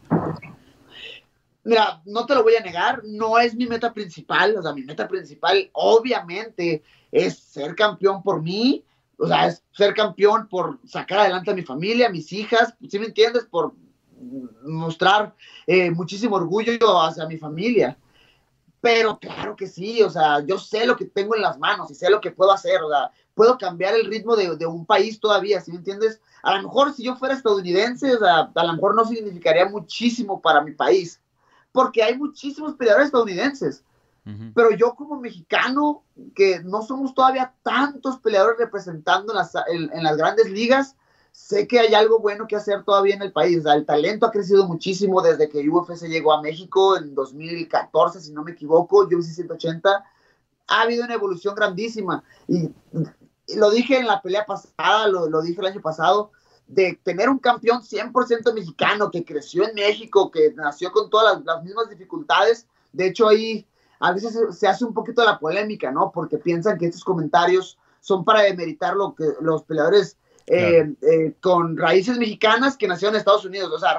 Mira, 1.63 2.03
no 2.07 2.25
te 2.25 2.35
lo 2.35 2.43
voy 2.43 2.57
a 2.57 2.63
negar, 2.63 3.03
no 3.05 3.39
es 3.39 3.55
mi 3.55 3.67
meta 3.67 3.93
principal, 3.93 4.57
o 4.57 4.63
sea, 4.63 4.73
mi 4.73 4.83
meta 4.83 5.07
principal 5.07 5.69
obviamente 5.73 6.83
es 7.13 7.39
ser 7.39 7.75
campeón 7.75 8.23
por 8.23 8.43
mí, 8.43 8.83
o 9.19 9.27
sea, 9.27 9.47
es 9.47 9.63
ser 9.73 9.93
campeón 9.93 10.49
por 10.49 10.79
sacar 10.87 11.21
adelante 11.21 11.51
a 11.51 11.55
mi 11.55 11.63
familia, 11.63 12.07
a 12.07 12.11
mis 12.11 12.33
hijas, 12.33 12.75
si 12.89 12.99
me 12.99 13.07
entiendes? 13.07 13.45
Por 13.45 13.75
mostrar 14.65 15.35
eh, 15.67 15.91
muchísimo 15.91 16.37
orgullo 16.37 17.01
hacia 17.01 17.27
mi 17.27 17.37
familia. 17.37 17.97
Pero 18.81 19.19
claro 19.19 19.57
que 19.57 19.67
sí, 19.67 20.03
o 20.03 20.09
sea, 20.09 20.41
yo 20.47 20.59
sé 20.59 20.87
lo 20.87 20.97
que 20.97 21.05
tengo 21.05 21.37
en 21.37 21.43
las 21.43 21.59
manos 21.59 21.91
y 21.91 21.95
sé 21.95 22.09
lo 22.09 22.21
que 22.21 22.31
puedo 22.31 22.51
hacer, 22.51 22.81
o 22.81 22.89
sea, 22.89 23.11
puedo 23.35 23.59
cambiar 23.59 23.95
el 23.95 24.07
ritmo 24.07 24.37
de, 24.37 24.67
un 24.67 24.87
país 24.87 25.21
todavía, 25.21 25.61
si 25.61 25.71
me 25.71 25.79
entiendes? 25.79 26.21
A 26.43 26.57
lo 26.57 26.63
mejor 26.63 26.95
si 26.95 27.03
yo 27.03 27.17
fuera 27.17 27.35
estadounidense, 27.35 28.15
o 28.15 28.19
sea, 28.19 28.51
a 28.55 28.65
lo 28.65 28.73
mejor 28.73 28.95
no 28.95 29.05
significaría 29.05 29.67
muchísimo 29.67 30.41
para 30.41 30.63
mi 30.63 30.73
país, 30.73 31.21
porque 31.73 32.03
hay 32.03 32.17
muchísimos 32.17 32.75
peleadores 32.75 33.07
estadounidenses. 33.07 33.85
Pero 34.55 34.71
yo 34.71 34.95
como 34.95 35.19
mexicano, 35.19 36.05
que 36.37 36.61
no 36.61 36.83
somos 36.83 37.15
todavía 37.15 37.53
tantos 37.65 38.19
peleadores 38.19 38.61
representando 38.61 39.33
en 39.33 40.03
las, 40.05 40.17
grandes 40.17 40.51
ligas, 40.51 40.95
sé 41.33 41.67
que 41.67 41.81
hay 41.81 41.95
algo 41.95 42.21
bueno 42.21 42.47
que 42.47 42.55
hacer 42.55 42.85
todavía 42.85 43.17
en 43.17 43.23
el 43.23 43.33
país. 43.33 43.65
el 43.65 43.87
talento 43.87 44.27
ha 44.27 44.31
crecido 44.31 44.69
muchísimo 44.69 45.21
desde 45.21 45.49
que 45.49 45.69
UFC 45.69 46.07
llegó 46.07 46.33
a 46.33 46.43
México 46.43 46.97
en 46.97 47.13
2014, 47.15 48.21
si 48.21 48.33
no 48.33 48.45
me 48.45 48.53
equivoco, 48.53 49.01
UFC 49.05 49.33
180. 49.33 50.05
Ha 50.69 50.81
habido 50.81 51.05
una 51.05 51.15
evolución 51.15 51.57
grandísima. 51.57 52.23
Y, 52.47 52.71
lo 53.57 53.71
dije 53.71 53.99
en 53.99 54.07
la 54.07 54.23
pelea 54.23 54.47
pasada, 54.47 55.09
lo, 55.09 55.29
lo 55.29 55.43
dije 55.43 55.61
el 55.61 55.67
año 55.67 55.81
pasado, 55.81 56.31
de 56.71 56.99
tener 57.03 57.29
un 57.29 57.39
campeón 57.39 57.83
100% 57.83 58.55
mexicano 58.55 59.11
que 59.11 59.25
creció 59.25 59.69
en 59.69 59.75
México, 59.75 60.31
que 60.31 60.53
nació 60.55 60.93
con 60.93 61.11
todas 61.11 61.43
las, 61.45 61.65
mismas 61.65 61.91
dificultades. 61.91 62.69
De 62.93 63.09
hecho, 63.09 63.29
ahí 63.29 63.67
a 63.99 64.13
veces 64.13 64.39
se, 64.57 64.69
hace 64.69 64.85
un 64.85 64.95
poquito 64.95 65.25
la 65.25 65.41
polémica, 65.41 65.91
¿no? 65.91 66.13
Porque 66.15 66.39
piensan 66.39 66.79
que 66.79 66.87
estos 66.87 67.03
comentarios 67.03 67.77
son 68.01 68.25
para 68.25 68.43
demeritar 68.43 68.95
lo 68.95 69.17
que 69.17 69.25
los 69.41 69.65
peleadores 69.65 70.17
eh, 70.47 70.95
eh, 71.03 71.35
con 71.41 71.77
raíces 71.77 72.19
mexicanas 72.19 72.77
que 72.77 72.87
nacieron 72.87 73.17
en 73.17 73.19
Estados 73.19 73.45
Unidos. 73.45 73.73
O 73.73 73.79
sea, 73.79 73.99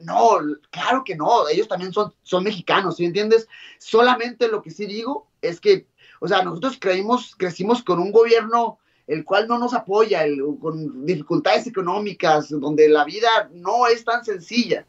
no, 0.00 0.38
claro 0.70 1.04
que 1.04 1.16
no, 1.16 1.48
ellos 1.48 1.66
también 1.66 1.94
son, 1.94 2.12
son 2.22 2.44
mexicanos, 2.44 2.96
¿sí 2.96 3.06
entiendes? 3.06 3.48
Solamente 3.78 4.48
lo 4.48 4.60
que 4.60 4.70
sí 4.70 4.84
digo 4.84 5.28
es 5.40 5.60
que, 5.60 5.86
o 6.20 6.28
sea, 6.28 6.42
nosotros 6.42 6.76
creímos, 6.78 7.34
crecimos 7.38 7.82
con 7.82 8.00
un 8.00 8.12
gobierno 8.12 8.78
el 9.12 9.24
cual 9.24 9.46
no 9.46 9.58
nos 9.58 9.74
apoya, 9.74 10.24
con 10.60 11.04
dificultades 11.04 11.66
económicas, 11.66 12.48
donde 12.48 12.88
la 12.88 13.04
vida 13.04 13.50
no 13.52 13.86
es 13.86 14.04
tan 14.04 14.24
sencilla. 14.24 14.86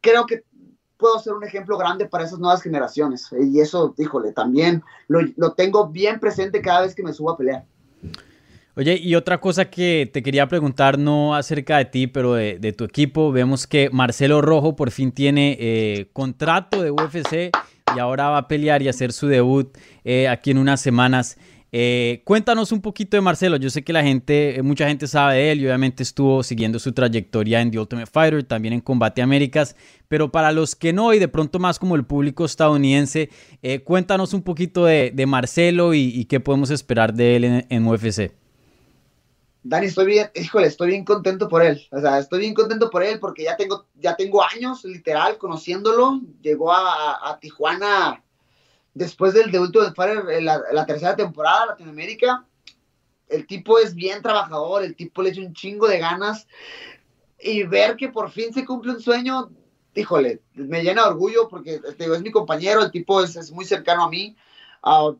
Creo 0.00 0.26
que 0.26 0.42
puedo 0.96 1.18
ser 1.20 1.34
un 1.34 1.44
ejemplo 1.44 1.78
grande 1.78 2.06
para 2.06 2.24
esas 2.24 2.40
nuevas 2.40 2.60
generaciones. 2.60 3.28
Y 3.40 3.60
eso, 3.60 3.94
híjole, 3.98 4.32
también 4.32 4.82
lo, 5.06 5.52
tengo 5.52 5.88
bien 5.88 6.18
presente 6.18 6.60
cada 6.60 6.82
vez 6.82 6.94
que 6.94 7.04
me 7.04 7.12
subo 7.12 7.30
a 7.30 7.36
pelear. 7.36 7.64
Oye, 8.76 8.98
y 9.00 9.14
otra 9.14 9.40
cosa 9.40 9.70
que 9.70 10.10
te 10.12 10.22
quería 10.22 10.48
preguntar, 10.48 10.98
no 10.98 11.34
acerca 11.34 11.78
de 11.78 11.84
ti, 11.84 12.06
pero 12.08 12.34
de, 12.34 12.74
tu 12.76 12.84
equipo, 12.84 13.30
vemos 13.30 13.66
que 13.66 13.90
Marcelo 13.90 14.42
Rojo 14.42 14.74
por 14.74 14.90
fin 14.90 15.12
tiene 15.12 15.56
eh, 15.60 16.10
contrato 16.12 16.82
de 16.82 16.90
UFC 16.90 17.50
y 17.94 17.98
ahora 17.98 18.30
va 18.30 18.38
a 18.38 18.48
pelear 18.48 18.82
y 18.82 18.88
hacer 18.88 19.12
su 19.12 19.26
debut 19.26 19.76
eh, 20.04 20.28
aquí 20.28 20.50
en 20.50 20.58
unas 20.58 20.80
semanas. 20.80 21.36
Eh, 21.72 22.22
cuéntanos 22.24 22.72
un 22.72 22.80
poquito 22.80 23.16
de 23.16 23.20
Marcelo. 23.20 23.56
Yo 23.56 23.70
sé 23.70 23.84
que 23.84 23.92
la 23.92 24.02
gente, 24.02 24.58
eh, 24.58 24.62
mucha 24.62 24.88
gente 24.88 25.06
sabe 25.06 25.36
de 25.36 25.52
él 25.52 25.60
y 25.60 25.66
obviamente 25.66 26.02
estuvo 26.02 26.42
siguiendo 26.42 26.78
su 26.78 26.92
trayectoria 26.92 27.60
en 27.60 27.70
The 27.70 27.78
Ultimate 27.78 28.10
Fighter, 28.10 28.42
también 28.44 28.74
en 28.74 28.80
Combate 28.80 29.22
Américas. 29.22 29.76
Pero 30.08 30.32
para 30.32 30.50
los 30.50 30.74
que 30.74 30.92
no 30.92 31.14
y 31.14 31.18
de 31.18 31.28
pronto 31.28 31.58
más 31.58 31.78
como 31.78 31.94
el 31.94 32.04
público 32.04 32.44
estadounidense, 32.44 33.30
eh, 33.62 33.80
cuéntanos 33.80 34.34
un 34.34 34.42
poquito 34.42 34.84
de, 34.84 35.12
Marcelo 35.26 35.94
y, 35.94 36.24
qué 36.24 36.40
podemos 36.40 36.70
esperar 36.70 37.14
de 37.14 37.36
él 37.36 37.64
en, 37.68 37.86
UFC. 37.86 38.32
Dani, 39.62 39.86
estoy 39.86 40.06
bien, 40.06 40.30
híjole, 40.34 40.66
estoy 40.66 40.88
bien 40.88 41.04
contento 41.04 41.48
por 41.48 41.62
él. 41.62 41.86
O 41.92 42.00
sea, 42.00 42.18
estoy 42.18 42.40
bien 42.40 42.54
contento 42.54 42.90
por 42.90 43.04
él 43.04 43.20
porque 43.20 43.44
ya 43.44 43.56
tengo, 43.56 43.86
ya 43.94 44.16
tengo 44.16 44.42
años, 44.42 44.84
literal, 44.84 45.38
conociéndolo. 45.38 46.20
Llegó 46.40 46.72
a, 46.72 47.30
a 47.30 47.38
Tijuana 47.38 48.24
después 48.94 49.34
del 49.34 49.50
debut 49.50 49.72
de 49.72 49.92
Fire, 49.92 50.42
la, 50.42 50.62
la 50.72 50.86
tercera 50.86 51.16
temporada 51.16 51.66
Latinoamérica, 51.66 52.46
el 53.30 53.46
tipo 53.46 53.78
es 53.78 53.94
bien 53.94 54.22
trabajador, 54.22 54.82
el 54.82 54.96
tipo 54.96 55.22
le 55.22 55.30
echa 55.30 55.40
un 55.40 55.54
chingo 55.54 55.88
de 55.88 55.98
ganas 55.98 56.46
y 57.38 57.62
ver 57.62 57.96
que 57.96 58.08
por 58.08 58.30
fin 58.30 58.52
se 58.52 58.64
cumple 58.66 58.92
un 58.92 59.00
sueño, 59.00 59.50
híjole, 59.94 60.42
me 60.54 60.82
llena 60.82 61.04
de 61.04 61.10
orgullo 61.10 61.48
porque 61.48 61.80
es 61.98 62.22
mi 62.22 62.30
compañero, 62.30 62.82
el 62.82 62.90
tipo 62.90 63.22
es, 63.22 63.50
muy 63.52 63.64
cercano 63.64 64.04
a 64.04 64.10
mí. 64.10 64.36
Uh, 64.82 65.14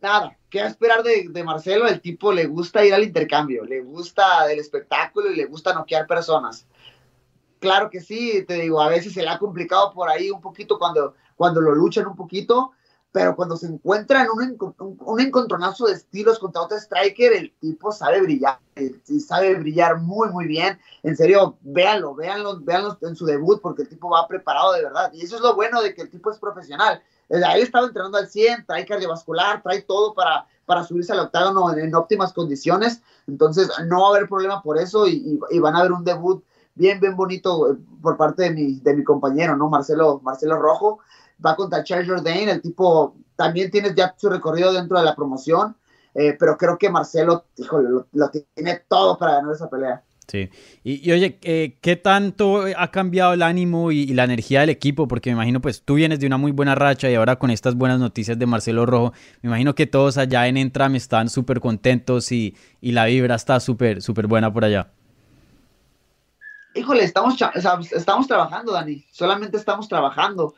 nada, 0.00 0.36
¿qué 0.50 0.60
esperar 0.60 1.02
de, 1.02 1.28
de, 1.30 1.44
Marcelo? 1.44 1.86
El 1.86 2.00
tipo 2.00 2.32
le 2.32 2.46
gusta 2.46 2.84
ir 2.84 2.92
al 2.92 3.04
intercambio, 3.04 3.64
le 3.64 3.80
gusta 3.80 4.50
el 4.52 4.58
espectáculo 4.58 5.30
y 5.30 5.36
le 5.36 5.46
gusta 5.46 5.72
noquear 5.72 6.06
personas. 6.06 6.66
Claro 7.58 7.90
que 7.90 8.00
sí, 8.00 8.44
te 8.46 8.54
digo, 8.54 8.80
a 8.80 8.88
veces 8.88 9.12
se 9.12 9.22
le 9.22 9.28
ha 9.28 9.38
complicado 9.38 9.92
por 9.92 10.08
ahí 10.08 10.30
un 10.30 10.40
poquito 10.40 10.78
cuando, 10.78 11.14
cuando 11.36 11.60
lo 11.60 11.74
luchan 11.74 12.06
un 12.06 12.16
poquito, 12.16 12.72
pero 13.12 13.36
cuando 13.36 13.58
se 13.58 13.66
encuentra 13.66 14.22
en 14.22 14.30
un, 14.30 14.74
un, 15.00 15.20
encontronazo 15.20 15.86
de 15.86 15.92
estilos 15.92 16.38
contra 16.38 16.62
otro 16.62 16.78
striker, 16.78 17.34
el 17.34 17.52
tipo 17.60 17.92
sabe 17.92 18.22
brillar, 18.22 18.58
y 18.74 19.20
sabe 19.20 19.54
brillar 19.54 19.98
muy, 19.98 20.30
muy 20.30 20.46
bien. 20.46 20.78
En 21.02 21.14
serio, 21.14 21.58
véanlo, 21.60 22.14
véanlo, 22.14 22.58
véanlo 22.60 22.96
en 23.02 23.14
su 23.14 23.26
debut, 23.26 23.60
porque 23.60 23.82
el 23.82 23.88
tipo 23.88 24.08
va 24.08 24.26
preparado 24.26 24.72
de 24.72 24.82
verdad. 24.82 25.12
Y 25.12 25.22
eso 25.24 25.36
es 25.36 25.42
lo 25.42 25.54
bueno 25.54 25.82
de 25.82 25.94
que 25.94 26.00
el 26.00 26.10
tipo 26.10 26.30
es 26.30 26.38
profesional. 26.38 27.02
Él 27.28 27.44
estaba 27.56 27.86
entrenando 27.86 28.16
al 28.16 28.28
100, 28.28 28.64
trae 28.64 28.86
cardiovascular, 28.86 29.62
trae 29.62 29.82
todo 29.82 30.14
para, 30.14 30.46
para 30.64 30.82
subirse 30.82 31.12
al 31.12 31.20
octágono 31.20 31.70
en, 31.76 31.94
óptimas 31.94 32.32
condiciones. 32.32 33.02
Entonces, 33.26 33.70
no 33.86 34.02
va 34.02 34.06
a 34.08 34.10
haber 34.16 34.28
problema 34.28 34.62
por 34.62 34.78
eso 34.78 35.06
y, 35.06 35.38
y, 35.50 35.58
van 35.58 35.76
a 35.76 35.82
ver 35.82 35.92
un 35.92 36.04
debut 36.04 36.42
bien, 36.74 36.98
bien 36.98 37.14
bonito 37.14 37.72
eh, 37.72 37.76
por 38.00 38.16
parte 38.16 38.44
de 38.44 38.50
mi, 38.50 38.80
de 38.80 38.94
mi 38.94 39.04
compañero, 39.04 39.56
¿no? 39.56 39.68
Marcelo, 39.68 40.20
Marcelo 40.22 40.56
Rojo 40.56 41.00
va 41.44 41.56
contra 41.56 41.84
Charles 41.84 42.08
Jourdain, 42.08 42.48
el 42.48 42.62
tipo 42.62 43.16
también 43.36 43.70
tiene 43.70 43.94
ya 43.94 44.14
su 44.16 44.28
recorrido 44.28 44.72
dentro 44.72 44.98
de 44.98 45.04
la 45.04 45.16
promoción, 45.16 45.76
eh, 46.14 46.36
pero 46.38 46.56
creo 46.56 46.78
que 46.78 46.90
Marcelo, 46.90 47.46
híjole, 47.56 47.88
lo, 48.12 48.30
tiene 48.30 48.82
todo 48.88 49.18
para 49.18 49.34
ganar 49.34 49.54
esa 49.54 49.68
pelea. 49.68 50.02
Sí, 50.28 50.48
y, 50.84 51.10
oye, 51.10 51.38
eh, 51.42 51.76
¿qué 51.80 51.96
tanto 51.96 52.64
ha 52.76 52.90
cambiado 52.90 53.32
el 53.32 53.42
ánimo 53.42 53.90
y, 53.90 54.06
la 54.14 54.24
energía 54.24 54.60
del 54.60 54.70
equipo? 54.70 55.08
Porque 55.08 55.30
me 55.30 55.34
imagino, 55.34 55.60
pues 55.60 55.82
tú 55.82 55.94
vienes 55.94 56.20
de 56.20 56.26
una 56.26 56.38
muy 56.38 56.52
buena 56.52 56.74
racha 56.74 57.10
y 57.10 57.16
ahora 57.16 57.36
con 57.36 57.50
estas 57.50 57.74
buenas 57.74 57.98
noticias 57.98 58.38
de 58.38 58.46
Marcelo 58.46 58.86
Rojo, 58.86 59.12
me 59.42 59.48
imagino 59.48 59.74
que 59.74 59.86
todos 59.86 60.18
allá 60.18 60.46
en 60.46 60.56
Entram 60.56 60.94
están 60.94 61.28
súper 61.28 61.60
contentos 61.60 62.30
y, 62.30 62.56
y, 62.80 62.92
la 62.92 63.06
vibra 63.06 63.34
está 63.34 63.58
súper, 63.58 64.00
súper 64.00 64.28
buena 64.28 64.52
por 64.52 64.64
allá. 64.64 64.90
Híjole, 66.74 67.04
estamos, 67.04 67.36
estamos 67.90 68.26
trabajando, 68.26 68.72
Dani, 68.72 69.04
solamente 69.10 69.58
estamos 69.58 69.88
trabajando 69.88 70.54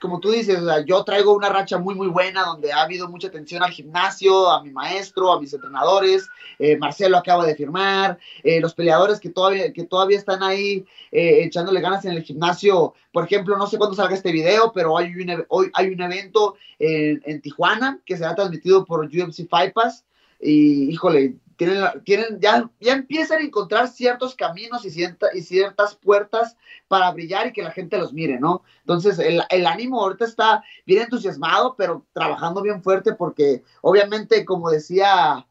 como 0.00 0.20
tú 0.20 0.30
dices, 0.30 0.60
yo 0.86 1.04
traigo 1.04 1.34
una 1.34 1.48
racha 1.48 1.78
muy, 1.78 1.94
muy 1.94 2.08
buena 2.08 2.44
donde 2.44 2.72
ha 2.72 2.82
habido 2.82 3.08
mucha 3.08 3.28
atención 3.28 3.62
al 3.62 3.70
gimnasio, 3.70 4.50
a 4.50 4.62
mi 4.62 4.70
maestro, 4.70 5.32
a 5.32 5.40
mis 5.40 5.52
entrenadores. 5.52 6.28
Eh, 6.58 6.76
Marcelo 6.76 7.16
acaba 7.16 7.46
de 7.46 7.56
firmar. 7.56 8.18
Eh, 8.42 8.60
los 8.60 8.74
peleadores 8.74 9.20
que 9.20 9.30
todavía, 9.30 9.72
que 9.72 9.84
todavía 9.84 10.18
están 10.18 10.42
ahí 10.42 10.84
eh, 11.10 11.44
echándole 11.44 11.80
ganas 11.80 12.04
en 12.04 12.12
el 12.12 12.22
gimnasio. 12.22 12.94
Por 13.12 13.24
ejemplo, 13.24 13.56
no 13.56 13.66
sé 13.66 13.78
cuándo 13.78 13.96
salga 13.96 14.14
este 14.14 14.32
video, 14.32 14.72
pero 14.72 14.98
hay 14.98 15.12
un, 15.14 15.44
hoy 15.48 15.70
hay 15.72 15.88
un 15.88 16.02
evento 16.02 16.56
en, 16.78 17.22
en 17.24 17.40
Tijuana 17.40 17.98
que 18.04 18.16
será 18.16 18.34
transmitido 18.34 18.84
por 18.84 19.06
UFC 19.06 19.48
Fight 19.48 19.72
Pass. 19.72 20.04
Y 20.40 20.90
híjole, 20.90 21.36
tienen, 21.56 21.84
tienen 22.04 22.38
ya, 22.40 22.70
ya 22.80 22.92
empiezan 22.92 23.38
a 23.38 23.44
encontrar 23.44 23.88
ciertos 23.88 24.34
caminos 24.34 24.84
y, 24.84 24.88
y 24.88 25.42
ciertas 25.42 25.94
puertas 25.94 26.56
para 26.88 27.10
brillar 27.12 27.48
y 27.48 27.52
que 27.52 27.62
la 27.62 27.70
gente 27.70 27.98
los 27.98 28.12
mire, 28.12 28.38
¿no? 28.38 28.62
Entonces, 28.80 29.18
el, 29.18 29.42
el, 29.50 29.66
ánimo 29.66 30.00
ahorita 30.02 30.24
está 30.24 30.62
bien 30.84 31.02
entusiasmado, 31.02 31.74
pero 31.76 32.04
trabajando 32.12 32.62
bien 32.62 32.82
fuerte 32.82 33.14
porque 33.14 33.62
obviamente, 33.80 34.44
como 34.44 34.70
decía 34.70 35.46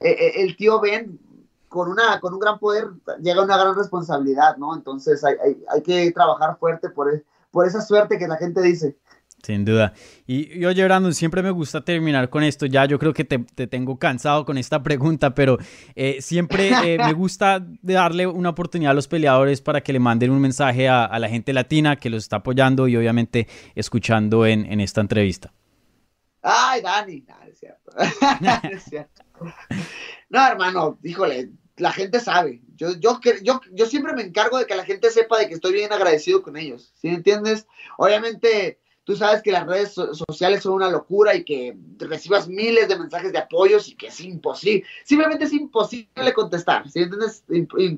eh, 0.00 0.10
eh, 0.10 0.32
el 0.42 0.56
tío 0.56 0.80
Ben, 0.80 1.18
con, 1.68 1.90
una, 1.90 2.20
con 2.20 2.34
un 2.34 2.40
gran 2.40 2.58
poder 2.58 2.90
llega 3.20 3.42
una 3.42 3.56
gran 3.56 3.74
responsabilidad, 3.74 4.56
¿no? 4.56 4.74
Entonces, 4.74 5.24
hay, 5.24 5.34
hay, 5.44 5.64
hay 5.68 5.82
que 5.82 6.10
trabajar 6.12 6.56
fuerte 6.58 6.88
por, 6.90 7.22
por 7.50 7.66
esa 7.66 7.80
suerte 7.80 8.18
que 8.18 8.28
la 8.28 8.36
gente 8.36 8.62
dice. 8.62 8.96
Sin 9.42 9.64
duda. 9.64 9.92
Y, 10.24 10.60
y, 10.60 10.64
oye, 10.66 10.84
Brandon, 10.84 11.12
siempre 11.12 11.42
me 11.42 11.50
gusta 11.50 11.84
terminar 11.84 12.30
con 12.30 12.44
esto. 12.44 12.66
Ya 12.66 12.84
yo 12.84 12.98
creo 12.98 13.12
que 13.12 13.24
te, 13.24 13.40
te 13.40 13.66
tengo 13.66 13.98
cansado 13.98 14.44
con 14.44 14.56
esta 14.56 14.84
pregunta, 14.84 15.34
pero 15.34 15.58
eh, 15.96 16.18
siempre 16.20 16.70
eh, 16.84 16.98
me 17.04 17.12
gusta 17.12 17.64
darle 17.82 18.28
una 18.28 18.50
oportunidad 18.50 18.92
a 18.92 18.94
los 18.94 19.08
peleadores 19.08 19.60
para 19.60 19.80
que 19.80 19.92
le 19.92 19.98
manden 19.98 20.30
un 20.30 20.40
mensaje 20.40 20.88
a, 20.88 21.04
a 21.04 21.18
la 21.18 21.28
gente 21.28 21.52
latina 21.52 21.96
que 21.96 22.08
los 22.08 22.22
está 22.22 22.36
apoyando 22.36 22.86
y 22.86 22.96
obviamente 22.96 23.48
escuchando 23.74 24.46
en, 24.46 24.64
en 24.66 24.80
esta 24.80 25.00
entrevista. 25.00 25.52
Ay, 26.42 26.80
Dani, 26.80 27.24
no, 27.26 27.34
es 27.48 27.58
cierto. 27.58 27.92
no, 28.40 28.70
es 28.70 28.84
cierto. 28.84 29.22
no, 30.28 30.46
hermano, 30.46 30.98
híjole, 31.02 31.50
la 31.76 31.92
gente 31.92 32.20
sabe. 32.20 32.62
Yo, 32.76 32.94
yo, 32.98 33.18
yo, 33.42 33.60
yo 33.72 33.86
siempre 33.86 34.12
me 34.12 34.22
encargo 34.22 34.58
de 34.58 34.66
que 34.66 34.74
la 34.74 34.84
gente 34.84 35.10
sepa 35.10 35.38
de 35.38 35.48
que 35.48 35.54
estoy 35.54 35.72
bien 35.72 35.92
agradecido 35.92 36.42
con 36.42 36.56
ellos. 36.56 36.92
¿Sí 37.00 37.08
entiendes? 37.08 37.66
Obviamente 37.96 38.81
tú 39.04 39.16
sabes 39.16 39.42
que 39.42 39.50
las 39.50 39.66
redes 39.66 39.92
sociales 39.92 40.62
son 40.62 40.74
una 40.74 40.90
locura 40.90 41.34
y 41.34 41.44
que 41.44 41.76
recibas 41.98 42.48
miles 42.48 42.88
de 42.88 42.98
mensajes 42.98 43.32
de 43.32 43.38
apoyos 43.38 43.88
y 43.88 43.96
que 43.96 44.08
es 44.08 44.20
imposible, 44.20 44.84
simplemente 45.04 45.44
es 45.44 45.52
imposible 45.52 46.32
contestar, 46.32 46.88
¿sí? 46.88 47.04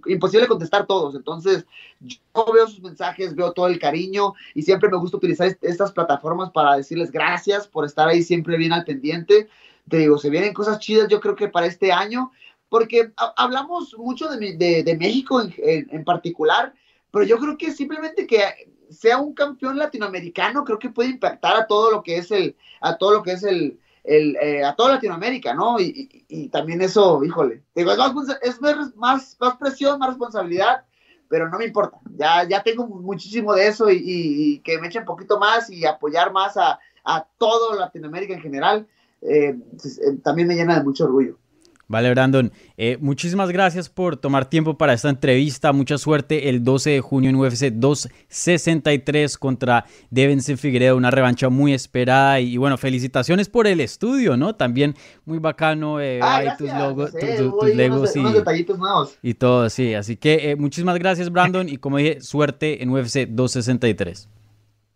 Imposible 0.07 0.47
contestar 0.47 0.87
todos. 0.87 1.15
Entonces, 1.15 1.67
yo 2.01 2.47
veo 2.53 2.67
sus 2.67 2.81
mensajes, 2.81 3.35
veo 3.35 3.53
todo 3.53 3.67
el 3.67 3.79
cariño 3.79 4.33
y 4.55 4.63
siempre 4.63 4.89
me 4.89 4.97
gusta 4.97 5.19
utilizar 5.19 5.57
estas 5.61 5.93
plataformas 5.93 6.51
para 6.51 6.77
decirles 6.77 7.11
gracias 7.11 7.67
por 7.67 7.85
estar 7.85 8.09
ahí 8.09 8.23
siempre 8.23 8.57
bien 8.57 8.73
al 8.73 8.85
pendiente. 8.85 9.49
Te 9.89 9.99
digo, 9.99 10.17
se 10.17 10.31
vienen 10.31 10.55
cosas 10.55 10.79
chidas, 10.79 11.09
yo 11.09 11.21
creo 11.21 11.37
que 11.37 11.49
para 11.49 11.67
este 11.67 11.93
año, 11.93 12.33
porque 12.71 13.13
hablamos 13.37 13.95
mucho 13.99 14.29
de, 14.31 14.57
de, 14.83 14.97
México 14.97 15.43
en 15.59 16.05
particular, 16.05 16.73
pero 17.11 17.27
yo 17.27 17.39
creo 17.39 17.59
que 17.59 17.71
simplemente 17.71 18.27
que 18.27 18.43
sea 18.91 19.19
un 19.19 19.35
campeón 19.35 19.79
latinoamericano, 19.79 20.65
creo 20.65 20.79
que 20.79 20.91
puede 20.91 21.11
impactar 21.11 21.57
a 21.57 21.67
todo 21.67 21.91
lo 21.91 22.03
que 22.03 22.19
es 22.19 22.31
el, 22.31 22.57
a 22.81 22.97
todo 22.97 23.15
lo 23.15 23.23
que 23.23 23.33
es 23.33 23.43
el, 23.43 23.79
el 24.05 24.37
eh, 24.37 24.65
a 24.65 24.75
toda 24.75 24.95
Latinoamérica, 24.95 25.55
¿no? 25.55 25.81
Y, 25.81 26.25
y, 26.29 26.49
también 26.49 26.83
eso, 26.83 27.25
híjole, 27.25 27.63
digo, 27.75 27.93
es, 27.93 27.99
más, 27.99 28.39
es 28.43 28.61
más, 28.97 29.37
más 29.41 29.57
presión, 29.59 29.99
más 29.99 30.11
responsabilidad, 30.11 30.85
pero 31.29 31.49
no 31.49 31.59
me 31.59 31.65
importa, 31.65 31.99
ya, 32.17 32.47
ya 32.47 32.63
tengo 32.63 32.87
muchísimo 32.87 33.55
de 33.55 33.67
eso 33.67 33.91
y, 33.91 34.03
y 34.05 34.59
que 34.61 34.79
me 34.79 34.89
echen 34.89 35.03
un 35.03 35.07
poquito 35.07 35.39
más 35.39 35.71
y 35.71 35.87
apoyar 35.87 36.33
más 36.33 36.57
a, 36.57 36.79
a 37.05 37.27
todo 37.39 37.75
Latinoamérica 37.79 38.35
en 38.35 38.41
general, 38.41 38.87
eh, 39.23 39.57
eh, 39.57 40.17
también 40.23 40.49
me 40.49 40.55
llena 40.55 40.79
de 40.79 40.85
mucho 40.85 41.05
orgullo. 41.05 41.39
Vale, 41.87 42.11
Brandon. 42.11 42.51
Eh, 42.77 42.97
muchísimas 43.01 43.51
gracias 43.51 43.89
por 43.89 44.17
tomar 44.17 44.47
tiempo 44.47 44.79
para 44.79 44.95
esta 44.95 45.11
entrevista. 45.11 45.73
Mucha 45.73 45.99
suerte 45.99 46.49
el 46.49 46.65
12 46.65 46.91
de 46.91 47.01
junio 47.01 47.31
en 47.31 47.37
UFC 47.37 47.71
263 47.73 49.37
contra 49.37 49.85
Devenson 50.11 50.57
Figueredo. 50.57 50.97
Una 50.97 51.11
revancha 51.11 51.51
muy 51.51 51.75
esperada. 51.75 52.41
Y, 52.41 52.57
bueno, 52.57 52.79
felicitaciones 52.79 53.49
por 53.49 53.67
el 53.67 53.81
estudio, 53.81 54.37
¿no? 54.37 54.55
También 54.55 54.95
muy 55.27 55.39
bacano. 55.39 56.01
Eh, 56.01 56.21
ah, 56.23 56.57
tus, 56.57 56.73
logos, 56.73 57.13
tus, 57.13 57.61
tus 57.61 57.75
legos 57.75 58.17
unos, 58.17 59.19
y 59.23 59.35
todo, 59.35 59.69
sí. 59.69 59.95
Así 59.95 60.17
que 60.17 60.51
eh, 60.51 60.57
muchísimas 60.57 60.99
gracias, 60.99 61.31
Brandon. 61.31 61.69
y 61.69 61.77
como 61.77 61.99
dije, 61.99 62.21
suerte 62.21 62.83
en 62.83 62.91
UFC 62.91 63.27
263. 63.29 64.29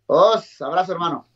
Os, 0.07 0.62
abrazo, 0.62 0.92
hermano. 0.92 1.27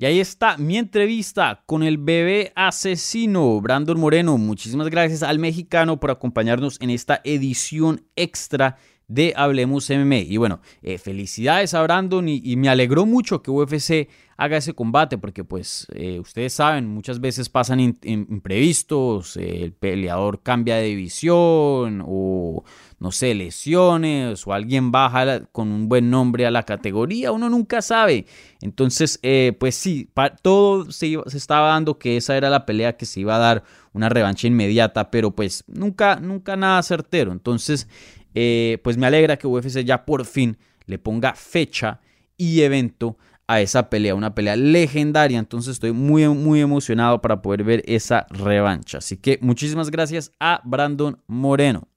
Y 0.00 0.06
ahí 0.06 0.20
está 0.20 0.56
mi 0.58 0.78
entrevista 0.78 1.64
con 1.66 1.82
el 1.82 1.98
bebé 1.98 2.52
asesino, 2.54 3.60
Brandon 3.60 3.98
Moreno. 3.98 4.38
Muchísimas 4.38 4.88
gracias 4.90 5.24
al 5.24 5.40
mexicano 5.40 5.98
por 5.98 6.12
acompañarnos 6.12 6.80
en 6.80 6.90
esta 6.90 7.20
edición 7.24 8.04
extra 8.14 8.76
de 9.08 9.32
Hablemos 9.36 9.90
MMA. 9.90 10.18
Y 10.18 10.36
bueno, 10.36 10.60
eh, 10.82 10.98
felicidades 10.98 11.74
a 11.74 11.82
Brandon 11.82 12.28
y, 12.28 12.54
me 12.54 12.68
alegró 12.68 13.06
mucho 13.06 13.42
que 13.42 13.50
UFC 13.50 14.08
haga 14.36 14.58
ese 14.58 14.72
combate 14.72 15.18
porque 15.18 15.42
pues 15.42 15.88
eh, 15.92 16.20
ustedes 16.20 16.52
saben, 16.52 16.86
muchas 16.86 17.20
veces 17.20 17.48
pasan 17.48 17.80
imprevistos, 17.80 19.36
el 19.36 19.72
peleador 19.72 20.44
cambia 20.44 20.76
de 20.76 20.84
división 20.84 22.04
o 22.06 22.62
no 23.00 23.12
sé, 23.12 23.34
lesiones 23.34 24.46
o 24.46 24.52
alguien 24.52 24.90
baja 24.90 25.46
con 25.52 25.70
un 25.70 25.88
buen 25.88 26.10
nombre 26.10 26.46
a 26.46 26.50
la 26.50 26.64
categoría, 26.64 27.30
uno 27.32 27.48
nunca 27.48 27.80
sabe. 27.80 28.26
Entonces, 28.60 29.20
eh, 29.22 29.56
pues 29.58 29.76
sí, 29.76 30.10
todo 30.42 30.90
se, 30.90 31.06
iba, 31.06 31.22
se, 31.26 31.36
estaba 31.36 31.68
dando 31.68 31.98
que 31.98 32.16
esa 32.16 32.36
era 32.36 32.50
la 32.50 32.66
pelea 32.66 32.96
que 32.96 33.06
se 33.06 33.20
iba 33.20 33.36
a 33.36 33.38
dar 33.38 33.62
una 33.92 34.08
revancha 34.08 34.46
inmediata, 34.48 35.10
pero 35.10 35.30
pues 35.30 35.64
nunca, 35.68 36.16
nunca 36.16 36.56
nada 36.56 36.82
certero. 36.82 37.30
Entonces, 37.30 37.88
eh, 38.34 38.78
pues 38.82 38.96
me 38.96 39.06
alegra 39.06 39.36
que 39.36 39.46
UFC 39.46 39.84
ya 39.84 40.04
por 40.04 40.24
fin 40.24 40.58
le 40.86 40.98
ponga 40.98 41.34
fecha 41.34 42.00
y 42.36 42.62
evento 42.62 43.16
a 43.46 43.60
esa 43.60 43.88
pelea, 43.90 44.14
una 44.14 44.34
pelea 44.34 44.56
legendaria. 44.56 45.38
Entonces 45.38 45.72
estoy 45.72 45.92
muy, 45.92 46.28
muy 46.28 46.60
emocionado 46.60 47.20
para 47.20 47.42
poder 47.42 47.64
ver 47.64 47.82
esa 47.86 48.26
revancha. 48.30 48.98
Así 48.98 49.16
que 49.16 49.38
muchísimas 49.40 49.90
gracias 49.90 50.32
a 50.40 50.60
Brandon 50.64 51.18
Moreno. 51.26 51.88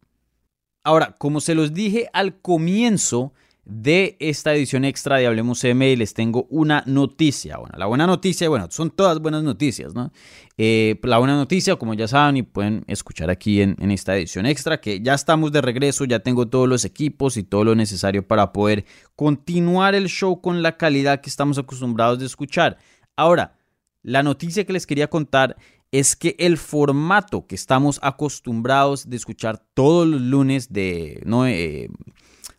Ahora, 0.83 1.15
como 1.17 1.41
se 1.41 1.53
los 1.53 1.73
dije 1.73 2.09
al 2.13 2.41
comienzo 2.41 3.33
de 3.65 4.17
esta 4.19 4.55
edición 4.55 4.83
extra 4.83 5.17
de 5.17 5.27
Hablemos 5.27 5.61
CMI, 5.61 5.95
les 5.95 6.15
tengo 6.15 6.47
una 6.49 6.83
noticia. 6.87 7.57
La 7.77 7.85
buena 7.85 8.07
noticia, 8.07 8.49
bueno, 8.49 8.67
son 8.71 8.89
todas 8.89 9.19
buenas 9.19 9.43
noticias, 9.43 9.93
¿no? 9.93 10.11
Eh, 10.57 10.99
la 11.03 11.19
buena 11.19 11.35
noticia, 11.35 11.75
como 11.75 11.93
ya 11.93 12.07
saben 12.07 12.37
y 12.37 12.43
pueden 12.43 12.83
escuchar 12.87 13.29
aquí 13.29 13.61
en, 13.61 13.75
en, 13.79 13.91
esta 13.91 14.17
edición 14.17 14.47
extra, 14.47 14.81
que 14.81 15.01
ya 15.01 15.13
estamos 15.13 15.51
de 15.51 15.61
regreso, 15.61 16.05
ya 16.05 16.19
tengo 16.19 16.47
todos 16.47 16.67
los 16.67 16.83
equipos 16.83 17.37
y 17.37 17.43
todo 17.43 17.63
lo 17.63 17.75
necesario 17.75 18.27
para 18.27 18.51
poder 18.51 18.85
continuar 19.15 19.93
el 19.93 20.07
show 20.07 20.41
con 20.41 20.63
la 20.63 20.77
calidad 20.77 21.21
que 21.21 21.29
estamos 21.29 21.59
acostumbrados 21.59 22.17
de 22.17 22.25
escuchar. 22.25 22.79
Ahora, 23.15 23.59
la 24.01 24.23
noticia 24.23 24.65
que 24.65 24.73
les 24.73 24.87
quería 24.87 25.07
contar 25.07 25.57
es 25.91 26.15
que 26.15 26.35
el 26.39 26.57
formato 26.57 27.45
que 27.47 27.55
estamos 27.55 27.99
acostumbrados 28.01 29.09
de 29.09 29.17
escuchar 29.17 29.63
todos 29.73 30.07
los 30.07 30.21
lunes 30.21 30.71
de 30.71 31.21
¿no? 31.25 31.45
Eh, 31.45 31.89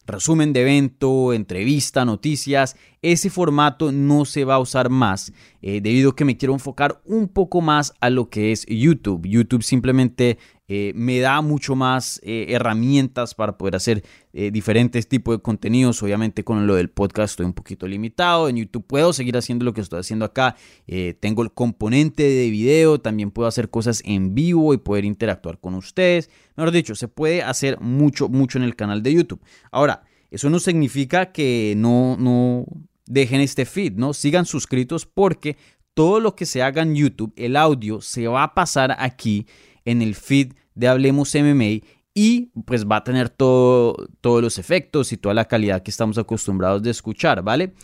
resumen 0.06 0.52
de 0.52 0.62
evento, 0.62 1.32
entrevista, 1.32 2.04
noticias, 2.04 2.76
ese 3.02 3.30
formato 3.30 3.90
no 3.90 4.24
se 4.24 4.44
va 4.44 4.54
a 4.54 4.60
usar 4.60 4.88
más 4.88 5.32
eh, 5.60 5.80
debido 5.80 6.10
a 6.10 6.16
que 6.16 6.24
me 6.24 6.36
quiero 6.36 6.54
enfocar 6.54 7.02
un 7.04 7.26
poco 7.26 7.60
más 7.60 7.92
a 8.00 8.10
lo 8.10 8.30
que 8.30 8.52
es 8.52 8.64
YouTube. 8.66 9.26
YouTube 9.26 9.64
simplemente 9.64 10.38
eh, 10.68 10.92
me 10.94 11.18
da 11.18 11.40
mucho 11.40 11.74
más 11.74 12.20
eh, 12.22 12.46
herramientas 12.50 13.34
para 13.34 13.58
poder 13.58 13.76
hacer 13.76 14.04
diferentes 14.32 15.08
tipos 15.08 15.36
de 15.36 15.42
contenidos. 15.42 16.02
Obviamente 16.02 16.42
con 16.42 16.66
lo 16.66 16.76
del 16.76 16.88
podcast 16.88 17.32
estoy 17.32 17.44
un 17.44 17.52
poquito 17.52 17.86
limitado. 17.86 18.48
En 18.48 18.56
YouTube 18.56 18.86
puedo 18.86 19.12
seguir 19.12 19.36
haciendo 19.36 19.66
lo 19.66 19.74
que 19.74 19.82
estoy 19.82 20.00
haciendo 20.00 20.24
acá. 20.24 20.56
Tengo 21.20 21.42
el 21.42 21.52
componente 21.52 22.22
de 22.22 22.48
video. 22.48 22.98
También 22.98 23.30
puedo 23.30 23.46
hacer 23.46 23.68
cosas 23.68 24.00
en 24.06 24.34
vivo 24.34 24.72
y 24.72 24.78
poder 24.78 25.04
interactuar 25.04 25.60
con 25.60 25.74
ustedes. 25.74 26.30
Mejor 26.56 26.72
dicho, 26.72 26.94
se 26.94 27.08
puede 27.08 27.42
hacer 27.42 27.78
mucho, 27.80 28.30
mucho 28.30 28.56
en 28.56 28.64
el 28.64 28.74
canal 28.74 29.02
de 29.02 29.12
YouTube. 29.12 29.42
Ahora, 29.70 30.04
eso 30.30 30.48
no 30.48 30.58
significa 30.58 31.30
que 31.30 31.74
no 31.76 32.16
dejen 33.06 33.40
este 33.40 33.64
feed, 33.64 33.94
¿no? 33.94 34.12
Sigan 34.14 34.46
suscritos 34.46 35.06
porque 35.06 35.56
todo 35.94 36.20
lo 36.20 36.34
que 36.34 36.46
se 36.46 36.62
haga 36.62 36.82
en 36.82 36.94
YouTube, 36.94 37.32
el 37.36 37.56
audio, 37.56 38.00
se 38.00 38.26
va 38.28 38.44
a 38.44 38.54
pasar 38.54 38.96
aquí 38.98 39.46
en 39.84 40.02
el 40.02 40.14
feed 40.14 40.54
de 40.74 40.88
Hablemos 40.88 41.34
MMA 41.34 41.86
y 42.14 42.50
pues 42.66 42.86
va 42.86 42.96
a 42.96 43.04
tener 43.04 43.28
todo, 43.28 43.96
todos 44.20 44.42
los 44.42 44.58
efectos 44.58 45.12
y 45.12 45.16
toda 45.16 45.34
la 45.34 45.46
calidad 45.46 45.82
que 45.82 45.90
estamos 45.90 46.18
acostumbrados 46.18 46.82
de 46.82 46.90
escuchar, 46.90 47.42
¿vale? 47.42 47.74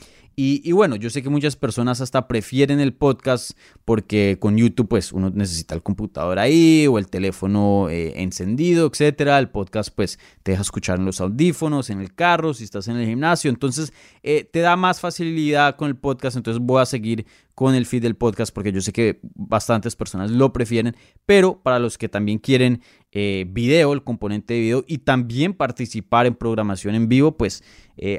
Y, 0.41 0.71
bueno, 0.71 0.95
yo 0.95 1.11
sé 1.11 1.21
que 1.21 1.31
muchas 1.31 1.57
personas 1.57 2.01
hasta 2.01 2.29
prefieren 2.29 2.79
el 2.79 2.95
podcast 2.95 3.59
porque 3.85 4.37
con 4.39 4.57
YouTube 4.57 4.87
pues 4.87 5.13
uno 5.13 5.31
necesita 5.31 5.75
el 5.75 5.83
computador 5.83 6.39
ahí 6.39 6.87
o 6.87 7.01
el 7.01 7.09
teléfono 7.09 7.89
eh, 7.91 8.23
encendido, 8.23 8.87
etcétera. 8.87 9.41
El 9.41 9.51
podcast 9.51 9.91
pues 9.93 10.21
te 10.45 10.53
deja 10.53 10.63
escuchar 10.63 11.01
en 11.01 11.07
los 11.07 11.21
audífonos, 11.21 11.91
en 11.91 12.01
el 12.01 12.15
carro, 12.15 12.55
si 12.55 12.63
estás 12.63 12.87
en 12.87 12.99
el 12.99 13.07
gimnasio. 13.09 13.51
Entonces 13.51 13.93
eh, 14.23 14.45
te 14.45 14.61
da 14.61 14.77
más 14.77 15.01
facilidad 15.01 15.75
con 15.75 15.89
el 15.89 15.97
podcast. 15.97 16.37
Entonces 16.37 16.63
voy 16.63 16.83
a 16.83 16.87
seguir 16.87 17.27
con 17.57 17.75
el 17.75 17.87
feed 17.87 18.03
del 18.03 18.15
podcast 18.15 18.55
porque 18.55 18.71
yo 18.71 18.81
sé 18.81 18.93
que 18.93 19.19
bastantes 19.35 19.97
personas 19.97 20.31
lo 20.31 20.53
prefieren. 20.53 20.95
Pero 21.27 21.61
para 21.61 21.81
los 21.81 21.99
que 21.99 22.09
también 22.09 22.39
quieren 22.39 22.81
eh, 23.13 23.47
video, 23.49 23.93
el 23.93 24.05
componente 24.05 24.55
de 24.55 24.61
video 24.61 24.85
y 24.87 24.99
también 24.99 25.55
participar 25.55 26.27
en 26.27 26.35
programación 26.35 26.95
en 26.95 27.09
vivo, 27.09 27.37
pues 27.37 27.65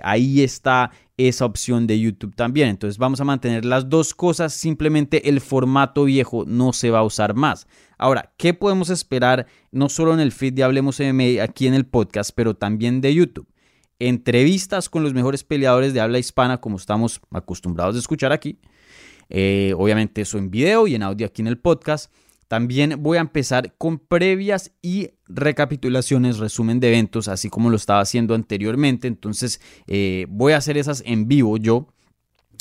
ahí 0.04 0.42
está 0.42 0.92
esa 1.28 1.46
opción 1.46 1.86
de 1.86 2.00
YouTube 2.00 2.36
también. 2.36 2.70
Entonces 2.70 2.98
vamos 2.98 3.20
a 3.20 3.26
mantener 3.26 3.66
las 3.66 3.90
dos 3.90 4.14
cosas, 4.14 4.54
simplemente 4.54 5.30
el 5.30 5.42
formato 5.42 6.06
viejo 6.06 6.46
no 6.46 6.74
se 6.74 6.92
va 6.92 7.00
a 7.00 7.04
usar 7.04 7.34
más. 7.34 7.68
Ahora, 7.98 8.34
¿qué 8.38 8.54
podemos 8.54 8.90
esperar 8.90 9.46
no 9.72 9.90
solo 9.90 10.14
en 10.14 10.22
el 10.22 10.32
feed 10.32 10.54
de 10.54 10.64
Hablemos 10.64 11.00
MMA 11.00 11.44
aquí 11.44 11.68
en 11.68 11.74
el 11.74 11.86
podcast, 11.86 12.32
pero 12.34 12.56
también 12.56 13.02
de 13.02 13.14
YouTube? 13.14 13.48
Entrevistas 14.00 14.88
con 14.88 15.04
los 15.04 15.14
mejores 15.14 15.44
peleadores 15.44 15.94
de 15.94 16.00
habla 16.00 16.20
hispana, 16.20 16.62
como 16.62 16.78
estamos 16.78 17.20
acostumbrados 17.32 17.98
a 17.98 18.00
escuchar 18.00 18.32
aquí. 18.32 18.58
Eh, 19.30 19.74
obviamente 19.78 20.22
eso 20.22 20.38
en 20.38 20.50
video 20.50 20.88
y 20.88 20.96
en 20.96 21.04
audio 21.04 21.28
aquí 21.28 21.42
en 21.42 21.48
el 21.48 21.60
podcast 21.60 22.12
también 22.50 22.96
voy 23.04 23.20
a 23.20 23.22
empezar 23.22 23.76
con 23.78 24.00
previas 24.00 24.72
y 24.82 25.12
recapitulaciones, 25.28 26.40
resumen 26.40 26.80
de 26.80 26.88
eventos, 26.88 27.28
así 27.28 27.48
como 27.48 27.70
lo 27.70 27.76
estaba 27.76 28.02
haciendo 28.02 28.34
anteriormente. 28.34 29.08
Entonces 29.08 29.62
eh, 29.86 30.26
voy 30.30 30.54
a 30.54 30.58
hacer 30.58 30.76
esas 30.76 31.04
en 31.06 31.28
vivo 31.28 31.58
yo. 31.58 31.88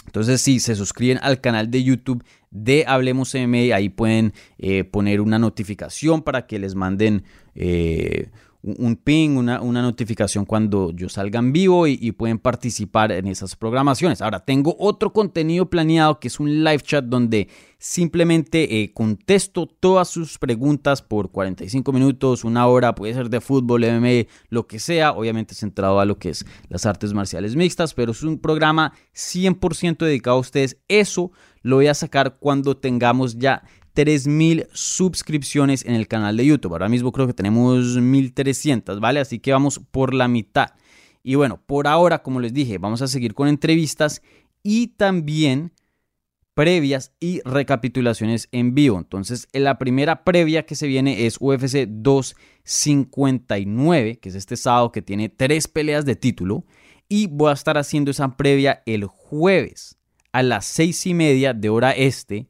Entonces, 0.05 0.43
si 0.43 0.61
se 0.61 0.75
suscriben 0.75 1.19
al 1.23 1.41
canal 1.41 1.71
de 1.71 1.83
YouTube 1.83 2.23
de 2.51 2.85
Hablemos 2.87 3.35
MMA, 3.35 3.75
ahí 3.75 3.89
pueden 3.89 4.35
eh, 4.59 4.85
poner 4.85 5.23
una 5.23 5.39
notificación 5.39 6.23
para 6.23 6.47
que 6.47 6.59
les 6.59 6.75
manden 6.75 7.25
eh, 7.55 8.31
un 8.63 8.97
ping, 8.97 9.37
una, 9.37 9.61
una, 9.61 9.83
notificación 9.83 10.45
cuando 10.45 10.91
yo 10.91 11.09
salga 11.09 11.39
en 11.39 11.53
vivo 11.53 11.87
y, 11.87 12.11
pueden 12.13 12.39
participar 12.39 13.13
en 13.13 13.29
esas 13.29 13.55
programaciones. 13.55 14.21
Ahora, 14.21 14.41
tengo 14.41 14.75
otro 14.81 15.13
contenido 15.13 15.71
planeado 15.71 16.19
que 16.19 16.27
es 16.27 16.41
un 16.41 16.65
live 16.65 16.81
chat 16.81 17.05
donde 17.05 17.49
simplemente 17.79 18.83
eh, 18.83 18.93
contesto 18.93 19.67
todas 19.67 20.09
sus 20.09 20.39
preguntas 20.39 21.03
por 21.03 21.31
45 21.31 21.93
minutos, 21.93 22.43
una 22.43 22.67
hora, 22.67 22.97
puede 22.97 23.15
ser 23.15 23.31
de 23.31 23.41
fútbol, 23.41 23.83
MMA, 23.83 24.29
lo 24.49 24.67
que 24.67 24.81
sea, 24.81 25.13
obviamente 25.13 25.55
centrado 25.55 26.01
a 26.01 26.05
lo 26.05 26.19
que 26.19 26.31
es 26.31 26.45
las 26.69 26.85
artes 26.85 27.15
marciales 27.15 27.55
mixtas, 27.55 27.95
pero 27.95 28.11
es 28.11 28.25
un 28.25 28.39
programa 28.39 28.93
100% 29.15 29.99
dedicado 29.99 30.39
a 30.39 30.41
ustedes. 30.41 30.79
Eso 30.89 31.31
lo 31.63 31.77
voy 31.77 31.87
a 31.87 31.95
sacar 31.95 32.39
cuando 32.39 32.77
tengamos 32.77 33.39
ya 33.39 33.63
3.000 33.99 34.69
suscripciones 34.73 35.85
en 35.85 35.95
el 35.97 36.07
canal 36.07 36.37
de 36.37 36.47
YouTube. 36.47 36.71
Ahora 36.71 36.89
mismo 36.89 37.11
creo 37.11 37.27
que 37.27 37.33
tenemos 37.33 37.99
1.300, 37.99 39.01
¿vale? 39.01 39.19
Así 39.19 39.41
que 39.41 39.51
vamos 39.51 39.81
por 39.91 40.15
la 40.15 40.29
mitad. 40.29 40.69
Y 41.25 41.35
bueno, 41.35 41.61
por 41.67 41.89
ahora, 41.89 42.23
como 42.23 42.39
les 42.39 42.55
dije, 42.55 42.79
vamos 42.79 43.03
a 43.03 43.09
seguir 43.09 43.35
con 43.35 43.49
entrevistas 43.49 44.23
y 44.63 44.87
también 44.87 45.73
previas 46.55 47.11
y 47.19 47.41
recapitulaciones 47.41 48.49
en 48.53 48.77
vivo. 48.77 48.99
Entonces, 48.99 49.49
la 49.53 49.79
primera 49.79 50.23
previa 50.23 50.65
que 50.65 50.77
se 50.77 50.87
viene 50.87 51.27
es 51.27 51.39
UFC 51.41 51.89
259, 51.89 54.21
que 54.21 54.29
es 54.29 54.37
este 54.37 54.57
sábado 54.57 54.93
que 54.93 55.03
tiene 55.03 55.29
tres 55.29 55.67
peleas 55.67 56.05
de 56.05 56.15
título. 56.15 56.65
Y 57.09 57.27
voy 57.27 57.51
a 57.51 57.55
estar 57.55 57.77
haciendo 57.79 58.13
esa 58.13 58.37
previa 58.37 58.85
el 58.87 59.07
jueves 59.07 59.99
a 60.31 60.45
las 60.45 60.67
seis 60.67 61.05
y 61.05 61.15
media 61.15 61.53
de 61.53 61.69
hora 61.69 61.91
este 61.91 62.47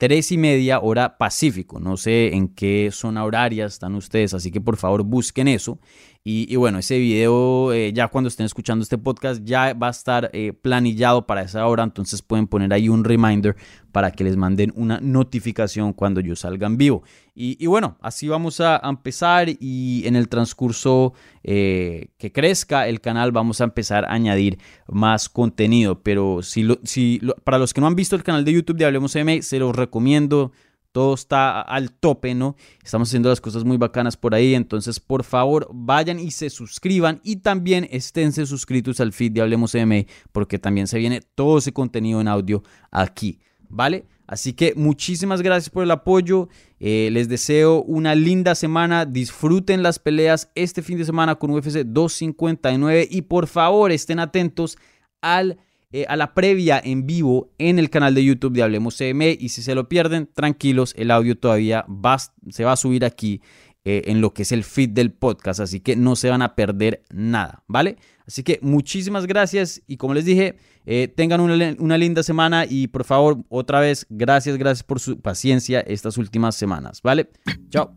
3 0.00 0.32
y 0.32 0.38
media 0.38 0.80
hora 0.80 1.18
Pacífico. 1.18 1.78
No 1.78 1.98
sé 1.98 2.34
en 2.34 2.48
qué 2.48 2.88
zona 2.90 3.22
horaria 3.22 3.66
están 3.66 3.94
ustedes, 3.96 4.32
así 4.32 4.50
que 4.50 4.58
por 4.58 4.78
favor 4.78 5.04
busquen 5.04 5.46
eso. 5.46 5.78
Y, 6.22 6.54
bueno, 6.56 6.78
ese 6.78 6.98
video 6.98 7.72
eh, 7.72 7.94
ya 7.94 8.08
cuando 8.08 8.28
estén 8.28 8.44
escuchando 8.44 8.82
este 8.82 8.98
podcast 8.98 9.42
ya 9.42 9.72
va 9.72 9.86
a 9.86 9.90
estar 9.90 10.28
eh, 10.34 10.52
planillado 10.52 11.26
para 11.26 11.40
esa 11.40 11.66
hora, 11.66 11.82
entonces 11.82 12.20
pueden 12.20 12.46
poner 12.46 12.74
ahí 12.74 12.90
un 12.90 13.04
reminder 13.04 13.56
para 13.90 14.10
que 14.10 14.24
les 14.24 14.36
manden 14.36 14.70
una 14.76 15.00
notificación 15.00 15.94
cuando 15.94 16.20
yo 16.20 16.36
salga 16.36 16.66
en 16.66 16.76
vivo. 16.76 17.02
Y, 17.34 17.64
bueno, 17.64 17.96
así 18.02 18.28
vamos 18.28 18.60
a 18.60 18.82
empezar 18.84 19.48
y 19.48 20.02
en 20.06 20.14
el 20.14 20.28
transcurso 20.28 21.14
eh, 21.42 22.08
que 22.18 22.32
crezca 22.32 22.86
el 22.86 23.00
canal 23.00 23.32
vamos 23.32 23.62
a 23.62 23.64
empezar 23.64 24.04
a 24.04 24.12
añadir 24.12 24.58
más 24.88 25.30
contenido. 25.30 26.02
Pero 26.02 26.42
si, 26.42 26.68
si 26.84 27.18
para 27.44 27.58
los 27.58 27.72
que 27.72 27.80
no 27.80 27.86
han 27.86 27.96
visto 27.96 28.14
el 28.14 28.24
canal 28.24 28.44
de 28.44 28.52
YouTube 28.52 28.76
de 28.76 28.84
Hablemos 28.84 29.16
M, 29.16 29.40
se 29.40 29.58
los 29.58 29.74
recomiendo 29.74 30.52
todo 30.92 31.14
está 31.14 31.60
al 31.60 31.92
tope, 31.92 32.34
¿no? 32.34 32.56
Estamos 32.82 33.08
haciendo 33.08 33.28
las 33.28 33.40
cosas 33.40 33.64
muy 33.64 33.76
bacanas 33.76 34.16
por 34.16 34.34
ahí, 34.34 34.54
entonces 34.54 35.00
por 35.00 35.24
favor 35.24 35.68
vayan 35.72 36.18
y 36.18 36.30
se 36.30 36.50
suscriban 36.50 37.20
y 37.22 37.36
también 37.36 37.88
esténse 37.90 38.46
suscritos 38.46 39.00
al 39.00 39.12
feed 39.12 39.32
de 39.32 39.42
Hablemos 39.42 39.74
M 39.74 40.06
porque 40.32 40.58
también 40.58 40.86
se 40.86 40.98
viene 40.98 41.20
todo 41.34 41.58
ese 41.58 41.72
contenido 41.72 42.20
en 42.20 42.28
audio 42.28 42.62
aquí, 42.90 43.40
¿vale? 43.68 44.06
Así 44.26 44.52
que 44.52 44.74
muchísimas 44.76 45.42
gracias 45.42 45.70
por 45.70 45.82
el 45.82 45.90
apoyo, 45.90 46.48
eh, 46.78 47.08
les 47.10 47.28
deseo 47.28 47.82
una 47.82 48.14
linda 48.14 48.54
semana, 48.54 49.04
disfruten 49.04 49.82
las 49.82 49.98
peleas 49.98 50.52
este 50.54 50.82
fin 50.82 50.98
de 50.98 51.04
semana 51.04 51.34
con 51.34 51.50
UFC 51.50 51.82
259 51.84 53.08
y 53.10 53.22
por 53.22 53.48
favor 53.48 53.90
estén 53.90 54.20
atentos 54.20 54.78
al 55.20 55.58
eh, 55.92 56.06
a 56.08 56.16
la 56.16 56.34
previa 56.34 56.80
en 56.82 57.06
vivo 57.06 57.50
en 57.58 57.78
el 57.78 57.90
canal 57.90 58.14
de 58.14 58.24
YouTube 58.24 58.52
de 58.52 58.62
Hablemos 58.62 58.96
CM 58.96 59.36
y 59.38 59.48
si 59.48 59.62
se 59.62 59.74
lo 59.74 59.88
pierden, 59.88 60.28
tranquilos, 60.32 60.94
el 60.96 61.10
audio 61.10 61.36
todavía 61.36 61.84
va, 61.88 62.16
se 62.50 62.64
va 62.64 62.72
a 62.72 62.76
subir 62.76 63.04
aquí 63.04 63.40
eh, 63.84 64.02
en 64.06 64.20
lo 64.20 64.34
que 64.34 64.42
es 64.42 64.52
el 64.52 64.62
feed 64.62 64.90
del 64.90 65.10
podcast, 65.10 65.58
así 65.58 65.80
que 65.80 65.96
no 65.96 66.14
se 66.14 66.28
van 66.28 66.42
a 66.42 66.54
perder 66.54 67.02
nada, 67.10 67.64
¿vale? 67.66 67.96
Así 68.26 68.42
que 68.42 68.58
muchísimas 68.62 69.26
gracias 69.26 69.82
y 69.86 69.96
como 69.96 70.14
les 70.14 70.26
dije, 70.26 70.56
eh, 70.86 71.08
tengan 71.08 71.40
una, 71.40 71.74
una, 71.78 71.98
linda 71.98 72.22
semana 72.22 72.66
y 72.68 72.88
por 72.88 73.04
favor, 73.04 73.38
otra 73.48 73.80
vez, 73.80 74.06
gracias, 74.10 74.58
gracias 74.58 74.84
por 74.84 75.00
su 75.00 75.18
paciencia 75.18 75.80
estas 75.80 76.18
últimas 76.18 76.54
semanas, 76.54 77.00
¿vale? 77.02 77.30
Chao. 77.70 77.96